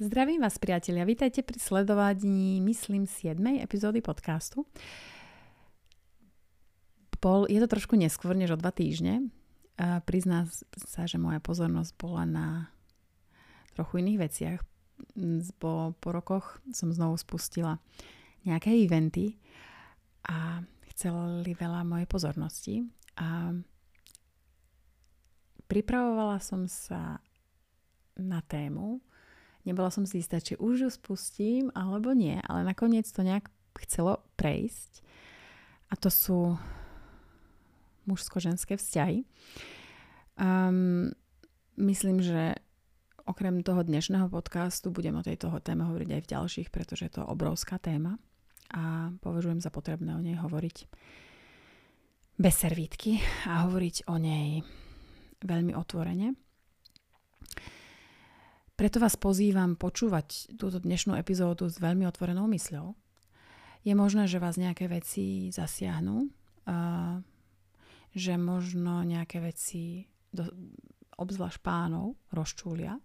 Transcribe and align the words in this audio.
Zdravím 0.00 0.40
vás 0.40 0.56
priatelia, 0.56 1.04
vítajte 1.04 1.44
pri 1.44 1.60
sledovaní, 1.60 2.56
myslím, 2.64 3.04
7. 3.04 3.36
epizódy 3.60 4.00
podcastu. 4.00 4.64
Bol, 7.20 7.44
je 7.44 7.60
to 7.60 7.68
trošku 7.68 8.00
neskôr 8.00 8.32
než 8.32 8.56
o 8.56 8.56
dva 8.56 8.72
týždne. 8.72 9.28
A 9.76 10.00
prizná 10.00 10.48
sa, 10.88 11.04
že 11.04 11.20
moja 11.20 11.36
pozornosť 11.44 11.92
bola 12.00 12.24
na 12.24 12.72
trochu 13.76 14.00
iných 14.00 14.18
veciach. 14.24 14.60
Po, 15.60 15.92
po 15.92 16.08
rokoch 16.08 16.64
som 16.72 16.96
znovu 16.96 17.20
spustila 17.20 17.76
nejaké 18.48 18.72
eventy 18.80 19.36
a 20.24 20.64
chceli 20.96 21.52
veľa 21.52 21.84
mojej 21.84 22.08
pozornosti. 22.08 22.88
A 23.20 23.52
pripravovala 25.68 26.40
som 26.40 26.64
sa 26.64 27.20
na 28.16 28.40
tému, 28.48 29.04
Nebola 29.68 29.92
som 29.92 30.08
si 30.08 30.24
istá, 30.24 30.40
či 30.40 30.56
už 30.56 30.88
ju 30.88 30.90
spustím 30.90 31.68
alebo 31.76 32.16
nie, 32.16 32.40
ale 32.48 32.64
nakoniec 32.64 33.04
to 33.08 33.20
nejak 33.20 33.52
chcelo 33.86 34.24
prejsť. 34.40 35.04
A 35.90 35.98
to 35.98 36.08
sú 36.08 36.56
mužsko-ženské 38.08 38.80
vzťahy. 38.80 39.26
Um, 40.40 41.12
myslím, 41.76 42.24
že 42.24 42.56
okrem 43.28 43.60
toho 43.62 43.84
dnešného 43.84 44.32
podcastu 44.32 44.88
budem 44.90 45.20
o 45.20 45.26
tejto 45.26 45.52
téme 45.60 45.84
hovoriť 45.86 46.08
aj 46.16 46.22
v 46.24 46.30
ďalších, 46.32 46.68
pretože 46.72 47.06
je 47.06 47.12
to 47.20 47.28
obrovská 47.28 47.76
téma 47.76 48.16
a 48.70 49.10
považujem 49.20 49.60
za 49.60 49.70
potrebné 49.70 50.14
o 50.14 50.22
nej 50.22 50.38
hovoriť 50.38 50.76
bez 52.40 52.54
servítky 52.56 53.20
a 53.50 53.66
hovoriť 53.68 54.08
o 54.08 54.16
nej 54.16 54.64
veľmi 55.44 55.76
otvorene. 55.76 56.32
Preto 58.80 58.96
vás 58.96 59.12
pozývam 59.12 59.76
počúvať 59.76 60.56
túto 60.56 60.80
dnešnú 60.80 61.12
epizódu 61.12 61.68
s 61.68 61.76
veľmi 61.76 62.08
otvorenou 62.08 62.48
mysľou. 62.48 62.96
Je 63.84 63.92
možné, 63.92 64.24
že 64.24 64.40
vás 64.40 64.56
nejaké 64.56 64.88
veci 64.88 65.52
zasiahnu, 65.52 66.32
že 68.16 68.34
možno 68.40 69.04
nejaké 69.04 69.44
veci, 69.44 70.08
obzvlášť 71.12 71.60
pánov, 71.60 72.16
rozčúlia, 72.32 72.96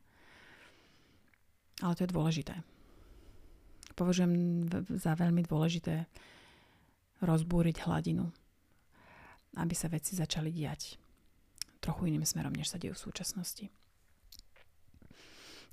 ale 1.83 1.93
to 1.99 2.07
je 2.07 2.13
dôležité. 2.15 2.55
Považujem 3.99 4.31
za 4.95 5.11
veľmi 5.11 5.43
dôležité 5.43 6.07
rozbúriť 7.19 7.83
hladinu, 7.83 8.31
aby 9.59 9.75
sa 9.75 9.91
veci 9.91 10.15
začali 10.15 10.55
diať 10.55 10.95
trochu 11.83 12.15
iným 12.15 12.23
smerom, 12.23 12.55
než 12.55 12.71
sa 12.71 12.79
dejú 12.79 12.95
v 12.95 13.05
súčasnosti. 13.11 13.67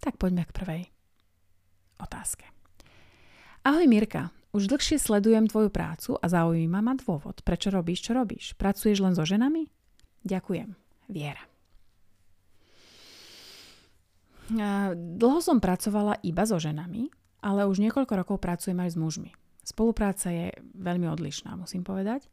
Tak 0.02 0.18
poďme 0.18 0.42
k 0.42 0.52
prvej 0.52 0.82
otázke. 2.02 2.42
Ahoj 3.62 3.86
Mirka, 3.86 4.34
už 4.50 4.66
dlhšie 4.66 4.98
sledujem 4.98 5.46
tvoju 5.46 5.70
prácu 5.70 6.18
a 6.18 6.26
zaujíma 6.26 6.82
ma 6.82 6.98
dôvod, 6.98 7.46
prečo 7.46 7.70
robíš, 7.70 8.10
čo 8.10 8.18
robíš. 8.18 8.58
Pracuješ 8.58 8.98
len 8.98 9.14
so 9.14 9.22
ženami? 9.22 9.70
Ďakujem. 10.26 10.74
Viera. 11.06 11.46
Dlho 14.98 15.38
som 15.38 15.62
pracovala 15.62 16.18
iba 16.26 16.42
so 16.42 16.58
ženami, 16.58 17.06
ale 17.38 17.70
už 17.70 17.78
niekoľko 17.78 18.12
rokov 18.18 18.36
pracujem 18.42 18.82
aj 18.82 18.90
s 18.92 18.96
mužmi. 18.98 19.30
Spolupráca 19.62 20.34
je 20.34 20.50
veľmi 20.74 21.06
odlišná, 21.06 21.54
musím 21.54 21.86
povedať. 21.86 22.26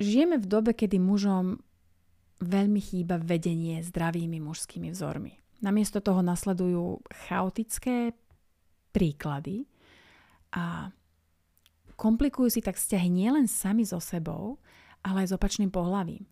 Žijeme 0.00 0.40
v 0.40 0.46
dobe, 0.48 0.72
kedy 0.72 0.96
mužom 0.96 1.60
veľmi 2.40 2.80
chýba 2.80 3.20
vedenie 3.20 3.84
zdravými 3.84 4.40
mužskými 4.40 4.88
vzormi. 4.88 5.36
Namiesto 5.60 6.00
toho 6.00 6.24
nasledujú 6.24 7.04
chaotické 7.28 8.16
príklady 8.96 9.68
a 10.56 10.88
komplikujú 12.00 12.48
si 12.48 12.60
tak 12.64 12.80
vzťahy 12.80 13.12
nielen 13.12 13.44
sami 13.44 13.84
so 13.84 14.00
sebou, 14.00 14.56
ale 15.04 15.24
aj 15.24 15.28
s 15.30 15.36
opačným 15.36 15.68
pohľavím. 15.68 16.24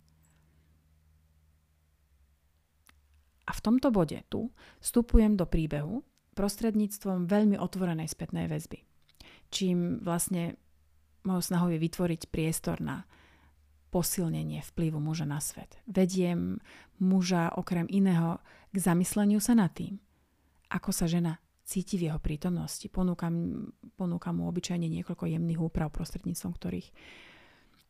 A 3.48 3.50
v 3.53 3.60
tomto 3.64 3.88
bode 3.88 4.20
tu 4.28 4.53
vstupujem 4.80 5.36
do 5.36 5.48
príbehu 5.48 6.04
prostredníctvom 6.36 7.24
veľmi 7.24 7.56
otvorenej 7.56 8.08
spätnej 8.12 8.44
väzby. 8.44 8.84
Čím 9.48 10.04
vlastne 10.04 10.60
mojou 11.24 11.42
snahou 11.44 11.69
je 11.72 11.80
vytvoriť 11.80 12.28
priestor 12.28 12.80
na 12.84 13.08
posilnenie 13.88 14.60
vplyvu 14.60 15.00
muža 15.00 15.24
na 15.24 15.41
svet. 15.41 15.80
Vediem 15.88 16.60
muža 17.00 17.48
okrem 17.56 17.88
iného 17.88 18.36
k 18.68 18.76
zamysleniu 18.76 19.40
sa 19.40 19.56
nad 19.56 19.72
tým, 19.72 19.96
ako 20.68 20.90
sa 20.92 21.08
žena 21.08 21.40
cíti 21.68 22.00
v 22.00 22.08
jeho 22.08 22.20
prítomnosti. 22.20 22.88
Ponúkam, 22.88 23.68
ponúkam 23.96 24.40
mu 24.40 24.48
obyčajne 24.48 24.88
niekoľko 24.88 25.28
jemných 25.28 25.60
úprav, 25.60 25.92
prostredníctvom 25.92 26.52
ktorých 26.56 26.88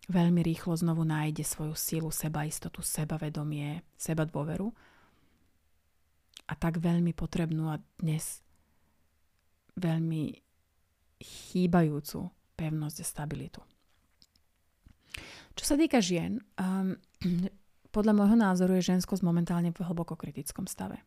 veľmi 0.08 0.40
rýchlo 0.42 0.74
znovu 0.74 1.06
nájde 1.06 1.44
svoju 1.46 1.74
silu, 1.78 2.10
sebaistotu, 2.10 2.82
sebavedomie, 2.82 3.86
seba 3.94 4.26
dôveru 4.26 4.66
a 6.48 6.52
tak 6.56 6.80
veľmi 6.80 7.12
potrebnú 7.12 7.68
a 7.68 7.78
dnes 8.00 8.40
veľmi 9.78 10.32
chýbajúcu 11.20 12.30
pevnosť 12.58 12.96
a 12.98 13.06
stabilitu. 13.06 13.60
Čo 15.54 15.74
sa 15.74 15.76
týka 15.78 15.98
žien, 15.98 16.38
um, 16.58 16.94
podľa 17.90 18.12
môjho 18.12 18.36
názoru 18.36 18.76
je 18.78 18.92
ženskosť 18.94 19.24
momentálne 19.24 19.72
v 19.72 19.80
hlboko 19.80 20.14
kritickom 20.14 20.68
stave. 20.68 21.00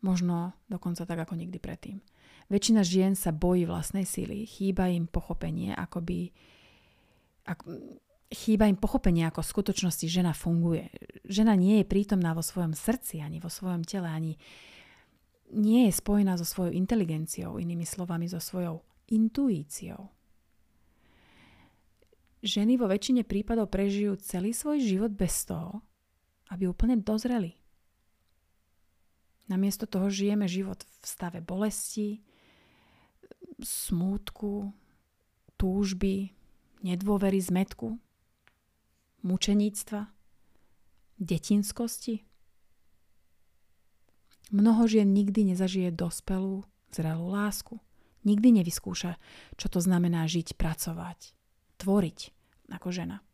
Možno 0.00 0.56
dokonca 0.72 1.04
tak 1.04 1.28
ako 1.28 1.36
nikdy 1.36 1.60
predtým. 1.60 2.00
Väčšina 2.48 2.82
žien 2.82 3.12
sa 3.14 3.30
bojí 3.30 3.68
vlastnej 3.68 4.08
síly, 4.08 4.48
chýba 4.48 4.88
im 4.90 5.06
pochopenie, 5.06 5.76
ako 5.76 6.02
by... 6.02 6.18
Ak, 7.46 7.62
chýba 8.30 8.70
im 8.70 8.78
pochopenie, 8.78 9.26
ako 9.26 9.42
v 9.42 9.52
skutočnosti 9.52 10.06
žena 10.06 10.32
funguje. 10.32 10.86
Žena 11.26 11.58
nie 11.58 11.82
je 11.82 11.90
prítomná 11.90 12.30
vo 12.32 12.46
svojom 12.46 12.78
srdci, 12.78 13.18
ani 13.18 13.42
vo 13.42 13.50
svojom 13.50 13.82
tele, 13.82 14.06
ani 14.06 14.38
nie 15.50 15.90
je 15.90 15.92
spojená 15.98 16.38
so 16.38 16.46
svojou 16.46 16.70
inteligenciou, 16.70 17.58
inými 17.58 17.82
slovami 17.82 18.30
so 18.30 18.38
svojou 18.38 18.86
intuíciou 19.10 20.19
ženy 22.40 22.80
vo 22.80 22.88
väčšine 22.88 23.24
prípadov 23.24 23.72
prežijú 23.72 24.16
celý 24.20 24.52
svoj 24.56 24.80
život 24.80 25.12
bez 25.12 25.44
toho, 25.44 25.84
aby 26.52 26.68
úplne 26.68 26.98
dozreli. 27.00 27.56
Namiesto 29.50 29.84
toho 29.84 30.06
žijeme 30.06 30.46
život 30.46 30.86
v 30.86 31.04
stave 31.04 31.38
bolesti, 31.42 32.22
smútku, 33.60 34.72
túžby, 35.58 36.32
nedôvery, 36.80 37.42
zmetku, 37.42 37.98
mučeníctva, 39.26 40.08
detinskosti. 41.20 42.24
Mnoho 44.50 44.86
žien 44.86 45.10
nikdy 45.12 45.54
nezažije 45.54 45.94
dospelú, 45.94 46.64
zrelú 46.90 47.30
lásku. 47.30 47.78
Nikdy 48.20 48.60
nevyskúša, 48.60 49.16
čo 49.56 49.66
to 49.72 49.80
znamená 49.80 50.28
žiť, 50.28 50.52
pracovať, 50.52 51.32
tvoriť 51.80 52.18
ako 52.76 52.88
žena. 52.92 53.24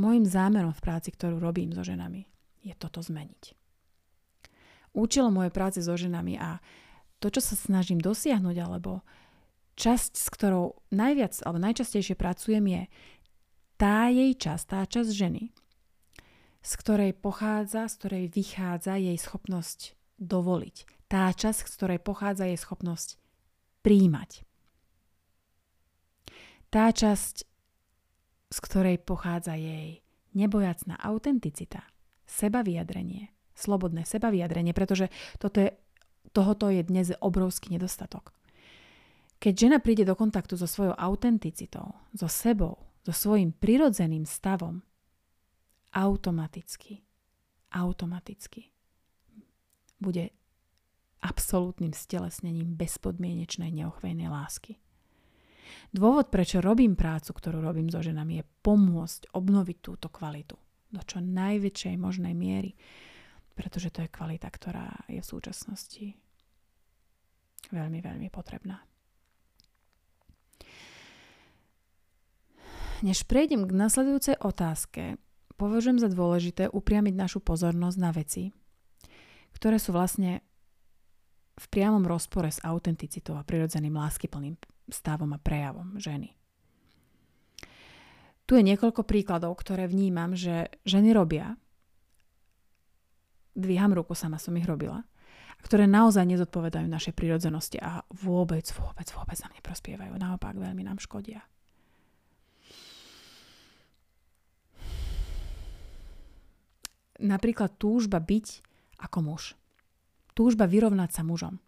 Mojím 0.00 0.24
zámerom 0.24 0.72
v 0.72 0.84
práci, 0.84 1.12
ktorú 1.12 1.42
robím 1.42 1.76
so 1.76 1.84
ženami, 1.84 2.24
je 2.64 2.72
toto 2.78 3.04
zmeniť. 3.04 3.52
Účelom 4.96 5.34
mojej 5.34 5.52
práce 5.52 5.78
so 5.84 5.92
ženami 5.92 6.40
a 6.40 6.62
to, 7.20 7.28
čo 7.28 7.44
sa 7.44 7.54
snažím 7.58 8.00
dosiahnuť, 8.00 8.56
alebo 8.64 9.04
časť, 9.76 10.12
s 10.16 10.26
ktorou 10.32 10.80
najviac 10.88 11.36
alebo 11.44 11.58
najčastejšie 11.60 12.16
pracujem, 12.16 12.64
je 12.64 12.82
tá 13.76 14.08
jej 14.08 14.32
časť, 14.32 14.64
tá 14.68 14.80
časť 14.88 15.10
ženy, 15.12 15.52
z 16.60 16.72
ktorej 16.80 17.12
pochádza, 17.16 17.88
z 17.88 17.94
ktorej 18.00 18.24
vychádza 18.32 18.96
jej 18.96 19.16
schopnosť 19.20 19.96
dovoliť, 20.16 20.99
tá 21.10 21.26
časť, 21.34 21.66
z 21.66 21.74
ktorej 21.74 21.98
pochádza 21.98 22.46
je 22.46 22.54
schopnosť 22.54 23.18
príjmať. 23.82 24.46
Tá 26.70 26.94
časť, 26.94 27.36
z 28.46 28.58
ktorej 28.62 29.02
pochádza 29.02 29.58
jej 29.58 30.06
nebojacná 30.38 30.94
autenticita, 31.02 31.82
sebavyjadrenie, 32.30 33.34
slobodné 33.58 34.06
sebavyjadrenie, 34.06 34.70
pretože 34.70 35.10
toto 35.42 35.58
je, 35.58 35.74
tohoto 36.30 36.70
je 36.70 36.86
dnes 36.86 37.10
obrovský 37.18 37.74
nedostatok. 37.74 38.30
Keď 39.42 39.54
žena 39.56 39.78
príde 39.82 40.06
do 40.06 40.14
kontaktu 40.14 40.54
so 40.54 40.70
svojou 40.70 40.94
autenticitou, 40.94 41.90
so 42.14 42.30
sebou, 42.30 42.78
so 43.02 43.10
svojím 43.10 43.50
prirodzeným 43.50 44.22
stavom, 44.22 44.86
automaticky, 45.90 47.02
automaticky 47.74 48.70
bude 49.98 50.30
absolútnym 51.20 51.92
stelesnením 51.92 52.76
bezpodmienečnej 52.76 53.70
neochvejnej 53.72 54.28
lásky. 54.28 54.80
Dôvod, 55.94 56.30
prečo 56.32 56.58
robím 56.58 56.98
prácu, 56.98 57.30
ktorú 57.34 57.62
robím 57.62 57.88
so 57.92 58.02
ženami, 58.02 58.42
je 58.42 58.50
pomôcť 58.64 59.30
obnoviť 59.34 59.76
túto 59.80 60.08
kvalitu 60.10 60.58
do 60.90 61.00
čo 61.06 61.22
najväčšej 61.22 61.94
možnej 61.96 62.34
miery. 62.34 62.74
Pretože 63.54 63.94
to 63.94 64.02
je 64.02 64.10
kvalita, 64.10 64.50
ktorá 64.50 65.06
je 65.06 65.22
v 65.22 65.30
súčasnosti 65.30 66.06
veľmi, 67.70 68.02
veľmi 68.02 68.28
potrebná. 68.32 68.82
Než 73.00 73.24
prejdem 73.24 73.64
k 73.64 73.72
nasledujúcej 73.72 74.36
otázke, 74.44 75.16
považujem 75.56 76.02
za 76.02 76.08
dôležité 76.12 76.68
upriamiť 76.68 77.14
našu 77.16 77.40
pozornosť 77.40 77.96
na 77.96 78.10
veci, 78.12 78.52
ktoré 79.56 79.80
sú 79.80 79.96
vlastne 79.96 80.44
v 81.60 81.66
priamom 81.68 82.00
rozpore 82.08 82.48
s 82.48 82.64
autenticitou 82.64 83.36
a 83.36 83.44
prirodzeným 83.44 83.92
láskyplným 83.92 84.56
stavom 84.88 85.36
a 85.36 85.38
prejavom 85.38 86.00
ženy. 86.00 86.32
Tu 88.48 88.58
je 88.58 88.66
niekoľko 88.66 89.06
príkladov, 89.06 89.54
ktoré 89.60 89.86
vnímam, 89.86 90.34
že 90.34 90.72
ženy 90.82 91.14
robia. 91.14 91.54
Dvíham 93.54 93.94
ruku, 93.94 94.16
sama 94.16 94.40
som 94.42 94.56
ich 94.58 94.66
robila. 94.66 95.04
Ktoré 95.60 95.84
naozaj 95.84 96.24
nezodpovedajú 96.24 96.88
našej 96.88 97.14
prirodzenosti 97.14 97.76
a 97.78 98.00
vôbec, 98.10 98.64
vôbec, 98.74 99.06
vôbec 99.12 99.38
nám 99.44 99.52
neprospievajú. 99.60 100.16
Naopak 100.16 100.56
veľmi 100.56 100.82
nám 100.82 100.98
škodia. 100.98 101.44
Napríklad 107.20 107.76
túžba 107.76 108.16
byť 108.16 108.64
ako 109.04 109.18
muž. 109.20 109.59
Túžba 110.40 110.64
vyrovnať 110.64 111.10
sa 111.12 111.20
mužom. 111.20 111.60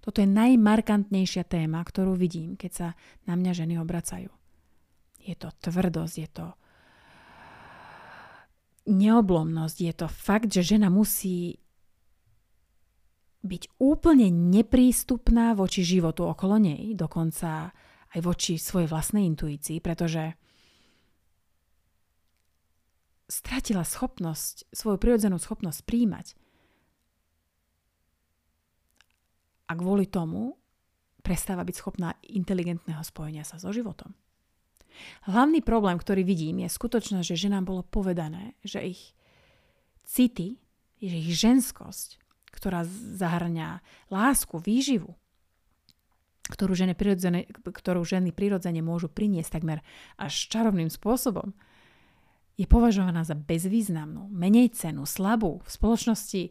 Toto 0.00 0.24
je 0.24 0.28
najmarkantnejšia 0.28 1.44
téma, 1.44 1.84
ktorú 1.84 2.16
vidím, 2.16 2.56
keď 2.56 2.72
sa 2.72 2.88
na 3.28 3.36
mňa 3.36 3.52
ženy 3.52 3.76
obracajú. 3.76 4.32
Je 5.20 5.36
to 5.36 5.52
tvrdosť, 5.60 6.16
je 6.16 6.28
to 6.32 6.46
neoblomnosť, 8.88 9.76
je 9.84 9.92
to 9.92 10.08
fakt, 10.08 10.48
že 10.48 10.64
žena 10.64 10.88
musí 10.88 11.60
byť 13.44 13.76
úplne 13.76 14.32
neprístupná 14.32 15.52
voči 15.52 15.84
životu 15.84 16.24
okolo 16.24 16.56
nej, 16.56 16.96
dokonca 16.96 17.76
aj 18.16 18.20
voči 18.24 18.56
svojej 18.56 18.88
vlastnej 18.88 19.28
intuícii, 19.28 19.84
pretože 19.84 20.40
stratila 23.28 23.84
schopnosť, 23.84 24.72
svoju 24.72 24.96
prirodzenú 24.96 25.36
schopnosť 25.36 25.84
príjmať. 25.84 26.45
A 29.66 29.72
kvôli 29.74 30.06
tomu 30.06 30.54
prestáva 31.26 31.66
byť 31.66 31.74
schopná 31.74 32.14
inteligentného 32.22 33.02
spojenia 33.02 33.42
sa 33.42 33.58
so 33.58 33.74
životom. 33.74 34.14
Hlavný 35.28 35.60
problém, 35.60 35.98
ktorý 35.98 36.22
vidím, 36.22 36.64
je 36.64 36.70
skutočnosť, 36.72 37.26
že 37.26 37.50
ženám 37.50 37.66
bolo 37.66 37.82
povedané, 37.84 38.56
že 38.62 38.80
ich 38.80 39.12
city, 40.06 40.62
že 41.02 41.16
ich 41.18 41.34
ženskosť, 41.36 42.22
ktorá 42.54 42.86
zahrňa 43.18 43.84
lásku, 44.08 44.56
výživu, 44.56 45.12
ktorú 46.48 46.72
ženy, 46.78 46.94
prirodzene, 46.94 47.50
ktorú 47.50 48.06
ženy 48.06 48.30
prirodzene 48.30 48.80
môžu 48.80 49.10
priniesť 49.10 49.60
takmer 49.60 49.82
až 50.16 50.32
čarovným 50.48 50.88
spôsobom, 50.88 51.52
je 52.56 52.64
považovaná 52.64 53.20
za 53.26 53.36
bezvýznamnú, 53.36 54.32
menej 54.32 54.72
cenu, 54.72 55.04
slabú, 55.04 55.60
v 55.60 55.68
spoločnosti 55.68 56.42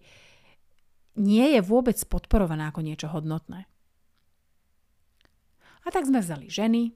nie 1.15 1.55
je 1.55 1.61
vôbec 1.63 1.95
podporovaná 2.07 2.71
ako 2.71 2.81
niečo 2.83 3.07
hodnotné. 3.11 3.67
A 5.85 5.87
tak 5.93 6.09
sme 6.09 6.19
vzali 6.19 6.49
ženy, 6.49 6.91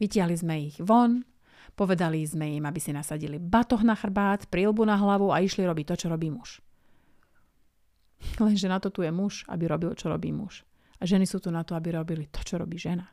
vytiahli 0.00 0.34
sme 0.34 0.54
ich 0.64 0.76
von, 0.80 1.22
povedali 1.76 2.24
sme 2.24 2.56
im, 2.56 2.64
aby 2.64 2.80
si 2.80 2.90
nasadili 2.90 3.36
batoh 3.36 3.84
na 3.84 3.94
chrbát, 3.94 4.48
prílbu 4.48 4.82
na 4.88 4.96
hlavu 4.96 5.30
a 5.30 5.44
išli 5.44 5.62
robiť 5.62 5.86
to, 5.92 5.94
čo 5.94 6.06
robí 6.08 6.32
muž. 6.32 6.64
Lenže 8.42 8.66
na 8.66 8.82
to 8.82 8.90
tu 8.90 9.04
je 9.04 9.12
muž, 9.12 9.46
aby 9.46 9.68
robil, 9.68 9.94
čo 9.94 10.10
robí 10.10 10.32
muž. 10.34 10.64
A 10.98 11.06
ženy 11.06 11.28
sú 11.28 11.38
tu 11.38 11.54
na 11.54 11.62
to, 11.62 11.78
aby 11.78 11.94
robili 11.94 12.26
to, 12.26 12.42
čo 12.42 12.58
robí 12.58 12.74
žena. 12.74 13.06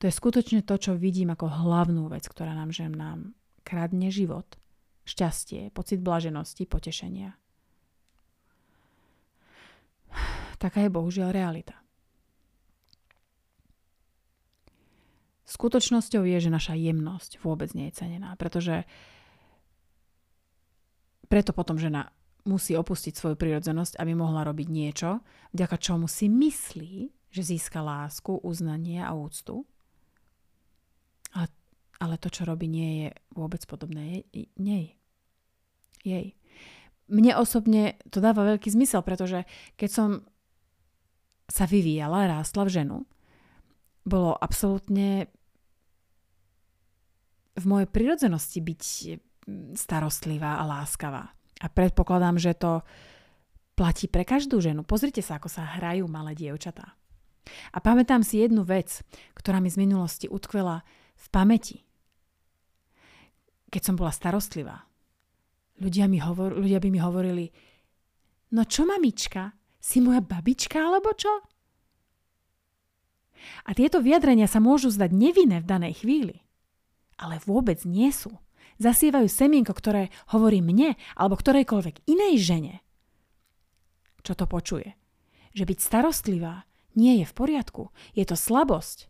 To 0.00 0.08
je 0.08 0.12
skutočne 0.12 0.60
to, 0.64 0.76
čo 0.76 0.92
vidím 0.96 1.32
ako 1.32 1.48
hlavnú 1.48 2.08
vec, 2.12 2.28
ktorá 2.28 2.52
nám 2.52 2.72
ženám 2.72 3.32
kradne 3.64 4.12
život, 4.12 4.46
šťastie, 5.08 5.72
pocit 5.72 6.04
blaženosti, 6.04 6.68
potešenia. 6.68 7.34
Taká 10.66 10.82
je 10.82 10.90
bohužiaľ 10.90 11.30
realita. 11.30 11.78
Skutočnosťou 15.46 16.26
je, 16.26 16.42
že 16.42 16.50
naša 16.50 16.74
jemnosť 16.74 17.38
vôbec 17.38 17.70
nie 17.70 17.86
je 17.86 18.02
cenená, 18.02 18.34
pretože 18.34 18.82
preto 21.30 21.54
potom 21.54 21.78
žena 21.78 22.10
musí 22.50 22.74
opustiť 22.74 23.14
svoju 23.14 23.38
prirodzenosť, 23.38 23.94
aby 24.02 24.18
mohla 24.18 24.42
robiť 24.42 24.66
niečo, 24.66 25.22
vďaka 25.54 25.78
čomu 25.78 26.10
si 26.10 26.26
myslí, 26.26 27.14
že 27.30 27.42
získa 27.46 27.78
lásku, 27.78 28.34
uznanie 28.42 29.06
a 29.06 29.14
úctu. 29.14 29.62
Ale, 31.30 31.46
ale 32.02 32.18
to, 32.18 32.26
čo 32.26 32.42
robí, 32.42 32.66
nie 32.66 33.06
je 33.06 33.08
vôbec 33.38 33.62
podobné 33.70 34.26
jej. 34.34 34.98
Jej. 36.02 36.26
Mne 37.06 37.38
osobne 37.38 38.02
to 38.10 38.18
dáva 38.18 38.42
veľký 38.42 38.66
zmysel, 38.66 39.06
pretože 39.06 39.46
keď 39.78 39.90
som 39.94 40.10
sa 41.46 41.64
vyvíjala, 41.64 42.26
rástla 42.26 42.66
v 42.66 42.74
ženu, 42.82 42.98
bolo 44.06 44.34
absolútne 44.38 45.30
v 47.56 47.64
mojej 47.64 47.88
prirodzenosti 47.88 48.60
byť 48.60 48.82
starostlivá 49.74 50.60
a 50.60 50.64
láskavá. 50.66 51.32
A 51.62 51.66
predpokladám, 51.72 52.36
že 52.36 52.52
to 52.52 52.84
platí 53.78 54.10
pre 54.10 54.28
každú 54.28 54.60
ženu. 54.60 54.84
Pozrite 54.84 55.24
sa, 55.24 55.40
ako 55.40 55.48
sa 55.48 55.64
hrajú 55.80 56.04
malé 56.10 56.36
dievčatá. 56.36 56.96
A 57.72 57.78
pamätám 57.78 58.26
si 58.26 58.42
jednu 58.42 58.66
vec, 58.66 59.06
ktorá 59.38 59.62
mi 59.62 59.70
z 59.70 59.78
minulosti 59.78 60.26
utkvela 60.26 60.82
v 61.16 61.26
pamäti. 61.30 61.86
Keď 63.70 63.82
som 63.82 63.94
bola 63.94 64.10
starostlivá, 64.10 64.82
ľudia, 65.78 66.10
mi 66.10 66.18
hovor, 66.18 66.56
ľudia 66.58 66.82
by 66.82 66.88
mi 66.90 67.00
hovorili, 67.00 67.46
no 68.52 68.62
čo 68.66 68.84
mamička, 68.84 69.54
si 69.86 70.02
moja 70.02 70.18
babička 70.18 70.82
alebo 70.82 71.14
čo? 71.14 71.30
A 73.62 73.70
tieto 73.78 74.02
vyjadrenia 74.02 74.50
sa 74.50 74.58
môžu 74.58 74.90
zdať 74.90 75.14
nevinné 75.14 75.62
v 75.62 75.70
danej 75.70 76.02
chvíli, 76.02 76.42
ale 77.14 77.38
vôbec 77.46 77.86
nie 77.86 78.10
sú 78.10 78.34
zasievajú 78.76 79.28
semienko, 79.30 79.72
ktoré 79.72 80.12
hovorí 80.34 80.60
mne 80.60 80.98
alebo 81.16 81.38
ktorejkoľvek 81.38 82.04
inej 82.10 82.34
žene, 82.42 82.74
čo 84.20 84.36
to 84.36 84.44
počuje. 84.44 84.98
Že 85.56 85.72
byť 85.72 85.78
starostlivá 85.80 86.68
nie 86.96 87.22
je 87.22 87.26
v 87.28 87.36
poriadku. 87.36 87.88
Je 88.12 88.24
to 88.28 88.36
slabosť. 88.36 89.08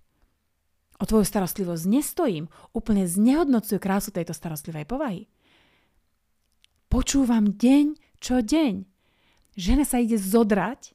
O 0.97 1.05
tvoju 1.05 1.27
starostlivosť 1.27 1.85
nestojím. 1.91 2.47
Úplne 2.73 3.05
znehodnocujú 3.05 3.79
krásu 3.83 4.15
tejto 4.15 4.33
starostlivej 4.33 4.87
povahy. 4.87 5.23
Počúvam 6.87 7.53
deň 7.53 7.99
čo 8.23 8.41
deň. 8.41 8.96
Žena 9.57 9.89
sa 9.89 9.97
ide 9.97 10.21
zodrať, 10.21 10.93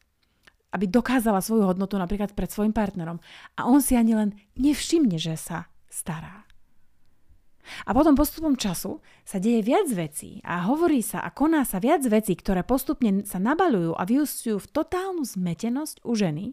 aby 0.71 0.87
dokázala 0.87 1.43
svoju 1.43 1.67
hodnotu 1.67 1.99
napríklad 1.99 2.31
pred 2.31 2.47
svojim 2.47 2.71
partnerom. 2.71 3.19
A 3.59 3.67
on 3.67 3.83
si 3.83 3.97
ani 3.97 4.15
len 4.15 4.29
nevšimne, 4.55 5.19
že 5.19 5.35
sa 5.35 5.67
stará. 5.91 6.47
A 7.85 7.93
potom 7.93 8.17
postupom 8.17 8.57
času 8.57 9.01
sa 9.21 9.37
deje 9.37 9.61
viac 9.61 9.89
vecí 9.93 10.41
a 10.41 10.65
hovorí 10.65 11.05
sa 11.05 11.21
a 11.21 11.29
koná 11.29 11.61
sa 11.65 11.77
viac 11.77 12.01
vecí, 12.05 12.33
ktoré 12.33 12.65
postupne 12.65 13.23
sa 13.25 13.37
nabalujú 13.37 13.93
a 13.95 14.03
vyústujú 14.05 14.57
v 14.61 14.71
totálnu 14.71 15.23
zmetenosť 15.23 16.01
u 16.05 16.11
ženy. 16.17 16.45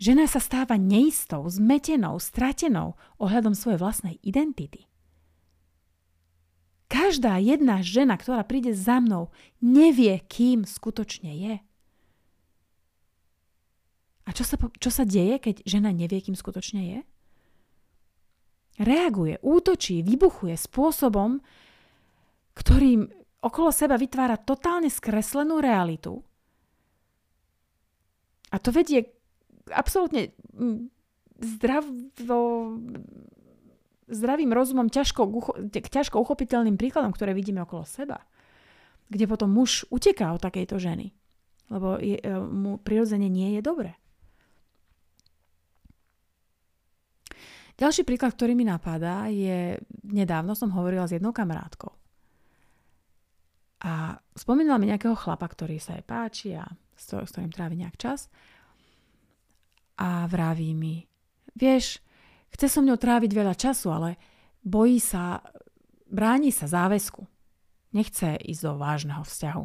Žena 0.00 0.24
sa 0.24 0.40
stáva 0.40 0.80
neistou, 0.80 1.44
zmetenou, 1.44 2.16
stratenou 2.16 2.96
ohľadom 3.20 3.52
svojej 3.52 3.76
vlastnej 3.76 4.16
identity. 4.24 4.89
Každá 6.90 7.38
jedna 7.38 7.86
žena, 7.86 8.18
ktorá 8.18 8.42
príde 8.42 8.74
za 8.74 8.98
mnou, 8.98 9.30
nevie, 9.62 10.18
kým 10.26 10.66
skutočne 10.66 11.30
je. 11.38 11.54
A 14.26 14.30
čo 14.34 14.42
sa, 14.42 14.58
čo 14.58 14.90
sa 14.90 15.06
deje, 15.06 15.38
keď 15.38 15.62
žena 15.62 15.94
nevie, 15.94 16.18
kým 16.18 16.34
skutočne 16.34 16.82
je? 16.82 17.00
reaguje, 18.80 19.36
útočí, 19.44 20.00
vybuchuje 20.00 20.56
spôsobom, 20.56 21.44
ktorým 22.56 23.12
okolo 23.44 23.68
seba 23.70 24.00
vytvára 24.00 24.40
totálne 24.40 24.88
skreslenú 24.88 25.60
realitu. 25.60 26.24
A 28.50 28.56
to 28.58 28.72
vedie 28.74 29.12
absolútne 29.70 30.34
mm, 30.56 30.90
zdravo, 31.38 32.74
zdravým 34.10 34.50
rozumom 34.50 34.90
ťažko, 34.90 35.22
ťažko 35.70 36.18
uchopiteľným 36.18 36.74
príkladom, 36.74 37.14
ktoré 37.14 37.32
vidíme 37.32 37.62
okolo 37.62 37.86
seba. 37.86 38.26
Kde 39.10 39.26
potom 39.30 39.50
muž 39.50 39.86
uteká 39.90 40.34
od 40.34 40.42
takejto 40.42 40.78
ženy. 40.78 41.14
Lebo 41.70 41.98
je, 42.02 42.18
e, 42.18 42.30
mu 42.34 42.82
prirodzene 42.82 43.30
nie 43.30 43.58
je 43.58 43.62
dobre. 43.62 43.94
Ďalší 47.80 48.04
príklad, 48.04 48.36
ktorý 48.36 48.52
mi 48.52 48.68
napadá, 48.68 49.32
je, 49.32 49.80
nedávno 50.04 50.52
som 50.52 50.68
hovorila 50.74 51.08
s 51.08 51.16
jednou 51.16 51.32
kamarátkou. 51.32 51.96
A 53.80 54.20
spomínala 54.36 54.76
mi 54.76 54.92
nejakého 54.92 55.16
chlapa, 55.16 55.48
ktorý 55.48 55.80
sa 55.80 55.96
jej 55.96 56.04
páči 56.04 56.52
a 56.52 56.68
s 56.92 57.08
ktorým 57.08 57.48
trávi 57.48 57.80
nejak 57.80 57.96
čas. 57.96 58.28
A 59.96 60.28
vraví 60.28 60.76
mi, 60.76 61.00
vieš, 61.56 62.04
chce 62.54 62.66
so 62.68 62.80
mňou 62.82 62.98
tráviť 62.98 63.30
veľa 63.32 63.54
času, 63.54 63.88
ale 63.90 64.10
bojí 64.62 65.00
sa, 65.00 65.40
bráni 66.06 66.50
sa 66.50 66.70
záväzku. 66.70 67.24
Nechce 67.90 68.38
ísť 68.38 68.62
do 68.62 68.72
vážneho 68.78 69.22
vzťahu. 69.26 69.64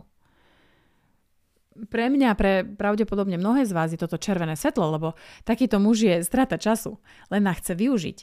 Pre 1.92 2.06
mňa, 2.08 2.30
pre 2.39 2.63
pravdepodobne 2.63 3.36
mnohé 3.36 3.68
z 3.68 3.75
vás 3.75 3.92
je 3.92 4.00
toto 4.00 4.15
červené 4.15 4.56
svetlo, 4.56 4.96
lebo 4.96 5.08
takýto 5.44 5.75
muž 5.75 6.08
je 6.08 6.15
strata 6.24 6.56
času, 6.56 6.98
len 7.27 7.44
chce 7.51 7.75
využiť. 7.75 8.18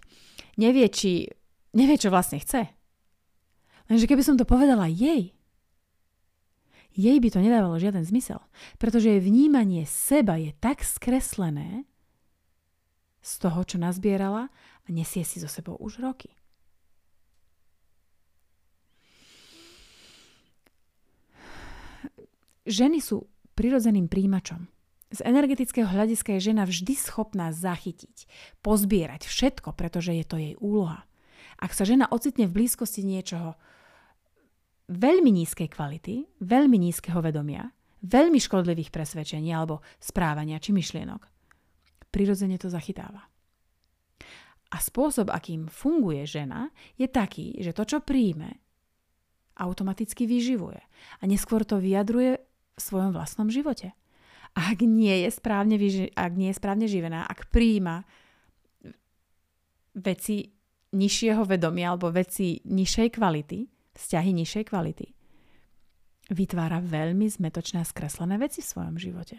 Nevie, 0.57 0.89
či... 0.89 1.29
Nevie, 1.73 1.97
čo 1.97 2.13
vlastne 2.13 2.41
chce. 2.41 2.69
Lenže 3.89 4.09
keby 4.09 4.25
som 4.25 4.37
to 4.41 4.49
povedala 4.49 4.89
jej, 4.89 5.37
jej 6.93 7.17
by 7.17 7.29
to 7.33 7.41
nedávalo 7.41 7.81
žiaden 7.81 8.05
zmysel, 8.05 8.41
pretože 8.77 9.09
jej 9.09 9.21
vnímanie 9.21 9.89
seba 9.89 10.37
je 10.37 10.53
tak 10.61 10.85
skreslené 10.85 11.89
z 13.23 13.33
toho, 13.39 13.63
čo 13.63 13.79
nazbierala 13.79 14.51
a 14.83 14.89
nesie 14.91 15.23
si 15.23 15.39
so 15.39 15.47
sebou 15.47 15.79
už 15.79 16.03
roky. 16.03 16.35
Ženy 22.63 23.03
sú 23.03 23.27
prirodzeným 23.59 24.07
príjimačom. 24.07 24.71
Z 25.13 25.21
energetického 25.29 25.85
hľadiska 25.85 26.39
je 26.39 26.55
žena 26.55 26.65
vždy 26.65 26.95
schopná 26.97 27.53
zachytiť, 27.53 28.25
pozbierať 28.65 29.29
všetko, 29.29 29.75
pretože 29.77 30.15
je 30.15 30.25
to 30.25 30.37
jej 30.39 30.55
úloha. 30.57 31.05
Ak 31.61 31.77
sa 31.77 31.85
žena 31.85 32.09
ocitne 32.09 32.49
v 32.49 32.63
blízkosti 32.63 33.05
niečoho, 33.05 33.59
veľmi 34.89 35.31
nízkej 35.43 35.69
kvality, 35.69 36.27
veľmi 36.41 36.79
nízkeho 36.81 37.21
vedomia, 37.21 37.71
veľmi 38.03 38.41
škodlivých 38.41 38.91
presvedčení 38.91 39.53
alebo 39.53 39.85
správania 40.01 40.59
či 40.59 40.75
myšlienok. 40.75 41.32
Prirodzene 42.13 42.61
to 42.61 42.69
zachytáva. 42.69 43.25
A 44.73 44.77
spôsob, 44.81 45.29
akým 45.29 45.69
funguje 45.69 46.25
žena, 46.25 46.73
je 46.97 47.05
taký, 47.05 47.61
že 47.61 47.77
to, 47.77 47.85
čo 47.85 47.99
príjme, 48.01 48.61
automaticky 49.57 50.25
vyživuje. 50.25 50.81
A 51.21 51.23
neskôr 51.29 51.65
to 51.65 51.77
vyjadruje 51.77 52.41
v 52.77 52.81
svojom 52.81 53.13
vlastnom 53.13 53.53
živote. 53.53 53.93
Ak 54.53 54.81
nie 54.81 55.25
je 55.25 55.31
správne, 55.33 55.77
vyži- 55.77 56.13
ak 56.13 56.33
nie 56.37 56.53
je 56.53 56.57
správne 56.57 56.89
živená, 56.89 57.25
ak 57.29 57.53
príjma 57.53 58.05
veci 59.93 60.57
nižšieho 60.93 61.45
vedomia 61.45 61.93
alebo 61.93 62.13
veci 62.13 62.61
nižšej 62.65 63.09
kvality, 63.17 63.69
vzťahy 63.97 64.31
nižšej 64.33 64.65
kvality. 64.69 65.07
Vytvára 66.33 66.81
veľmi 66.81 67.29
zmetočné 67.29 67.85
a 67.85 67.89
skreslené 67.89 68.41
veci 68.41 68.65
v 68.65 68.71
svojom 68.73 68.97
živote. 68.97 69.37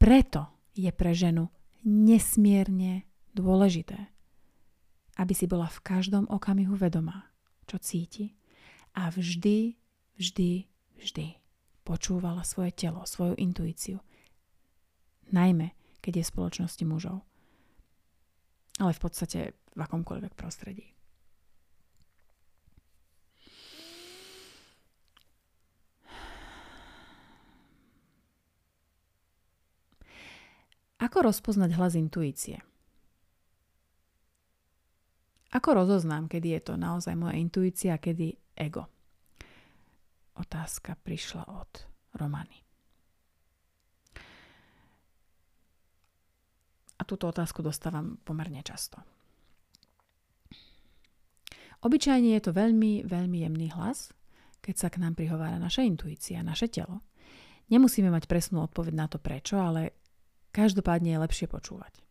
Preto 0.00 0.48
je 0.72 0.88
pre 0.92 1.12
ženu 1.12 1.52
nesmierne 1.84 3.04
dôležité, 3.32 4.10
aby 5.16 5.32
si 5.36 5.44
bola 5.48 5.68
v 5.68 5.82
každom 5.84 6.28
okamihu 6.28 6.76
vedomá, 6.76 7.30
čo 7.68 7.80
cíti 7.80 8.36
a 8.96 9.08
vždy, 9.12 9.76
vždy, 10.18 10.50
vždy 11.00 11.26
počúvala 11.84 12.44
svoje 12.44 12.74
telo, 12.76 13.02
svoju 13.04 13.34
intuíciu. 13.38 13.98
Najmä, 15.30 15.72
keď 16.02 16.20
je 16.20 16.24
v 16.26 16.32
spoločnosti 16.32 16.84
mužov. 16.86 17.22
Ale 18.80 18.96
v 18.96 19.00
podstate 19.00 19.38
v 19.76 19.80
akomkoľvek 19.80 20.32
prostredí. 20.34 20.99
Ako 31.00 31.24
rozpoznať 31.24 31.80
hlas 31.80 31.96
intuície? 31.96 32.60
Ako 35.50 35.74
rozoznám, 35.74 36.30
kedy 36.30 36.54
je 36.54 36.60
to 36.60 36.74
naozaj 36.76 37.16
moja 37.16 37.34
intuícia 37.40 37.96
a 37.96 38.02
kedy 38.02 38.36
ego? 38.54 38.86
Otázka 40.38 40.94
prišla 41.00 41.42
od 41.48 41.72
Romany. 42.14 42.60
A 47.00 47.02
túto 47.08 47.32
otázku 47.32 47.64
dostávam 47.64 48.20
pomerne 48.20 48.60
často. 48.60 49.00
Obyčajne 51.80 52.36
je 52.36 52.42
to 52.44 52.52
veľmi, 52.52 53.08
veľmi 53.08 53.38
jemný 53.48 53.72
hlas, 53.72 54.12
keď 54.60 54.74
sa 54.76 54.88
k 54.92 55.00
nám 55.00 55.16
prihovára 55.16 55.56
naša 55.56 55.80
intuícia, 55.80 56.44
naše 56.44 56.68
telo. 56.68 57.00
Nemusíme 57.72 58.12
mať 58.12 58.28
presnú 58.28 58.60
odpoveď 58.68 58.94
na 58.94 59.06
to 59.08 59.16
prečo, 59.16 59.56
ale 59.56 59.99
Každopádne 60.50 61.14
je 61.14 61.22
lepšie 61.22 61.46
počúvať. 61.46 62.02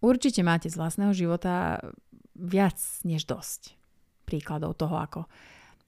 Určite 0.00 0.40
máte 0.40 0.72
z 0.72 0.80
vlastného 0.80 1.12
života 1.12 1.80
viac 2.32 2.80
než 3.04 3.28
dosť 3.28 3.76
príkladov 4.24 4.78
toho, 4.80 4.96
ako 4.96 5.20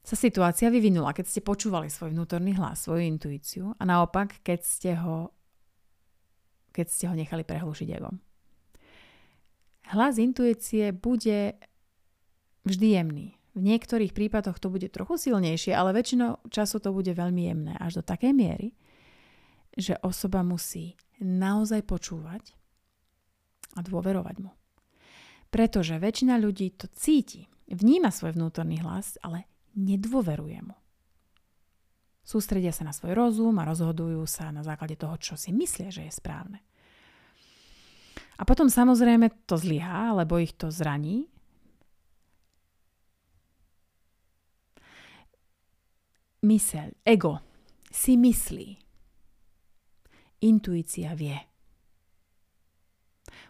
sa 0.02 0.18
situácia 0.18 0.66
vyvinula, 0.68 1.14
keď 1.14 1.30
ste 1.30 1.40
počúvali 1.46 1.86
svoj 1.86 2.10
vnútorný 2.10 2.58
hlas, 2.58 2.84
svoju 2.84 3.06
intuíciu 3.06 3.70
a 3.78 3.82
naopak, 3.86 4.42
keď 4.42 4.60
ste 4.60 4.90
ho, 4.98 5.30
keď 6.74 6.86
ste 6.90 7.04
ho 7.06 7.14
nechali 7.14 7.46
prehlušiť 7.46 7.88
egom. 7.88 8.18
Hlas 9.94 10.18
intuície 10.18 10.90
bude 10.90 11.54
vždy 12.66 12.86
jemný. 12.98 13.28
V 13.52 13.60
niektorých 13.60 14.16
prípadoch 14.16 14.58
to 14.58 14.72
bude 14.72 14.88
trochu 14.90 15.20
silnejšie, 15.20 15.76
ale 15.76 15.92
väčšinou 15.92 16.40
času 16.48 16.80
to 16.80 16.90
bude 16.90 17.12
veľmi 17.12 17.42
jemné, 17.52 17.74
až 17.78 18.00
do 18.00 18.02
takej 18.02 18.32
miery, 18.32 18.72
že 19.76 19.96
osoba 20.04 20.44
musí 20.44 20.96
naozaj 21.22 21.84
počúvať 21.86 22.52
a 23.76 23.80
dôverovať 23.80 24.36
mu. 24.42 24.52
Pretože 25.52 26.00
väčšina 26.00 26.40
ľudí 26.40 26.72
to 26.76 26.88
cíti, 26.92 27.48
vníma 27.68 28.12
svoj 28.12 28.36
vnútorný 28.36 28.80
hlas, 28.80 29.20
ale 29.20 29.48
nedôveruje 29.76 30.60
mu. 30.64 30.76
Sústredia 32.22 32.70
sa 32.70 32.86
na 32.86 32.94
svoj 32.94 33.18
rozum 33.18 33.52
a 33.58 33.66
rozhodujú 33.66 34.22
sa 34.30 34.54
na 34.54 34.62
základe 34.62 34.94
toho, 34.94 35.18
čo 35.18 35.34
si 35.34 35.50
myslia, 35.50 35.90
že 35.90 36.06
je 36.06 36.12
správne. 36.12 36.62
A 38.38 38.46
potom 38.46 38.70
samozrejme 38.70 39.44
to 39.44 39.58
zlyhá, 39.58 40.14
lebo 40.16 40.38
ich 40.38 40.54
to 40.54 40.70
zraní. 40.72 41.28
Myseľ, 46.42 47.06
ego 47.06 47.38
si 47.92 48.18
myslí, 48.18 48.82
Intuícia 50.42 51.14
vie. 51.14 51.38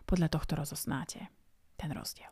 Podľa 0.04 0.28
tohto 0.28 0.60
rozoznáte 0.60 1.24
ten 1.80 1.88
rozdiel. 1.88 2.28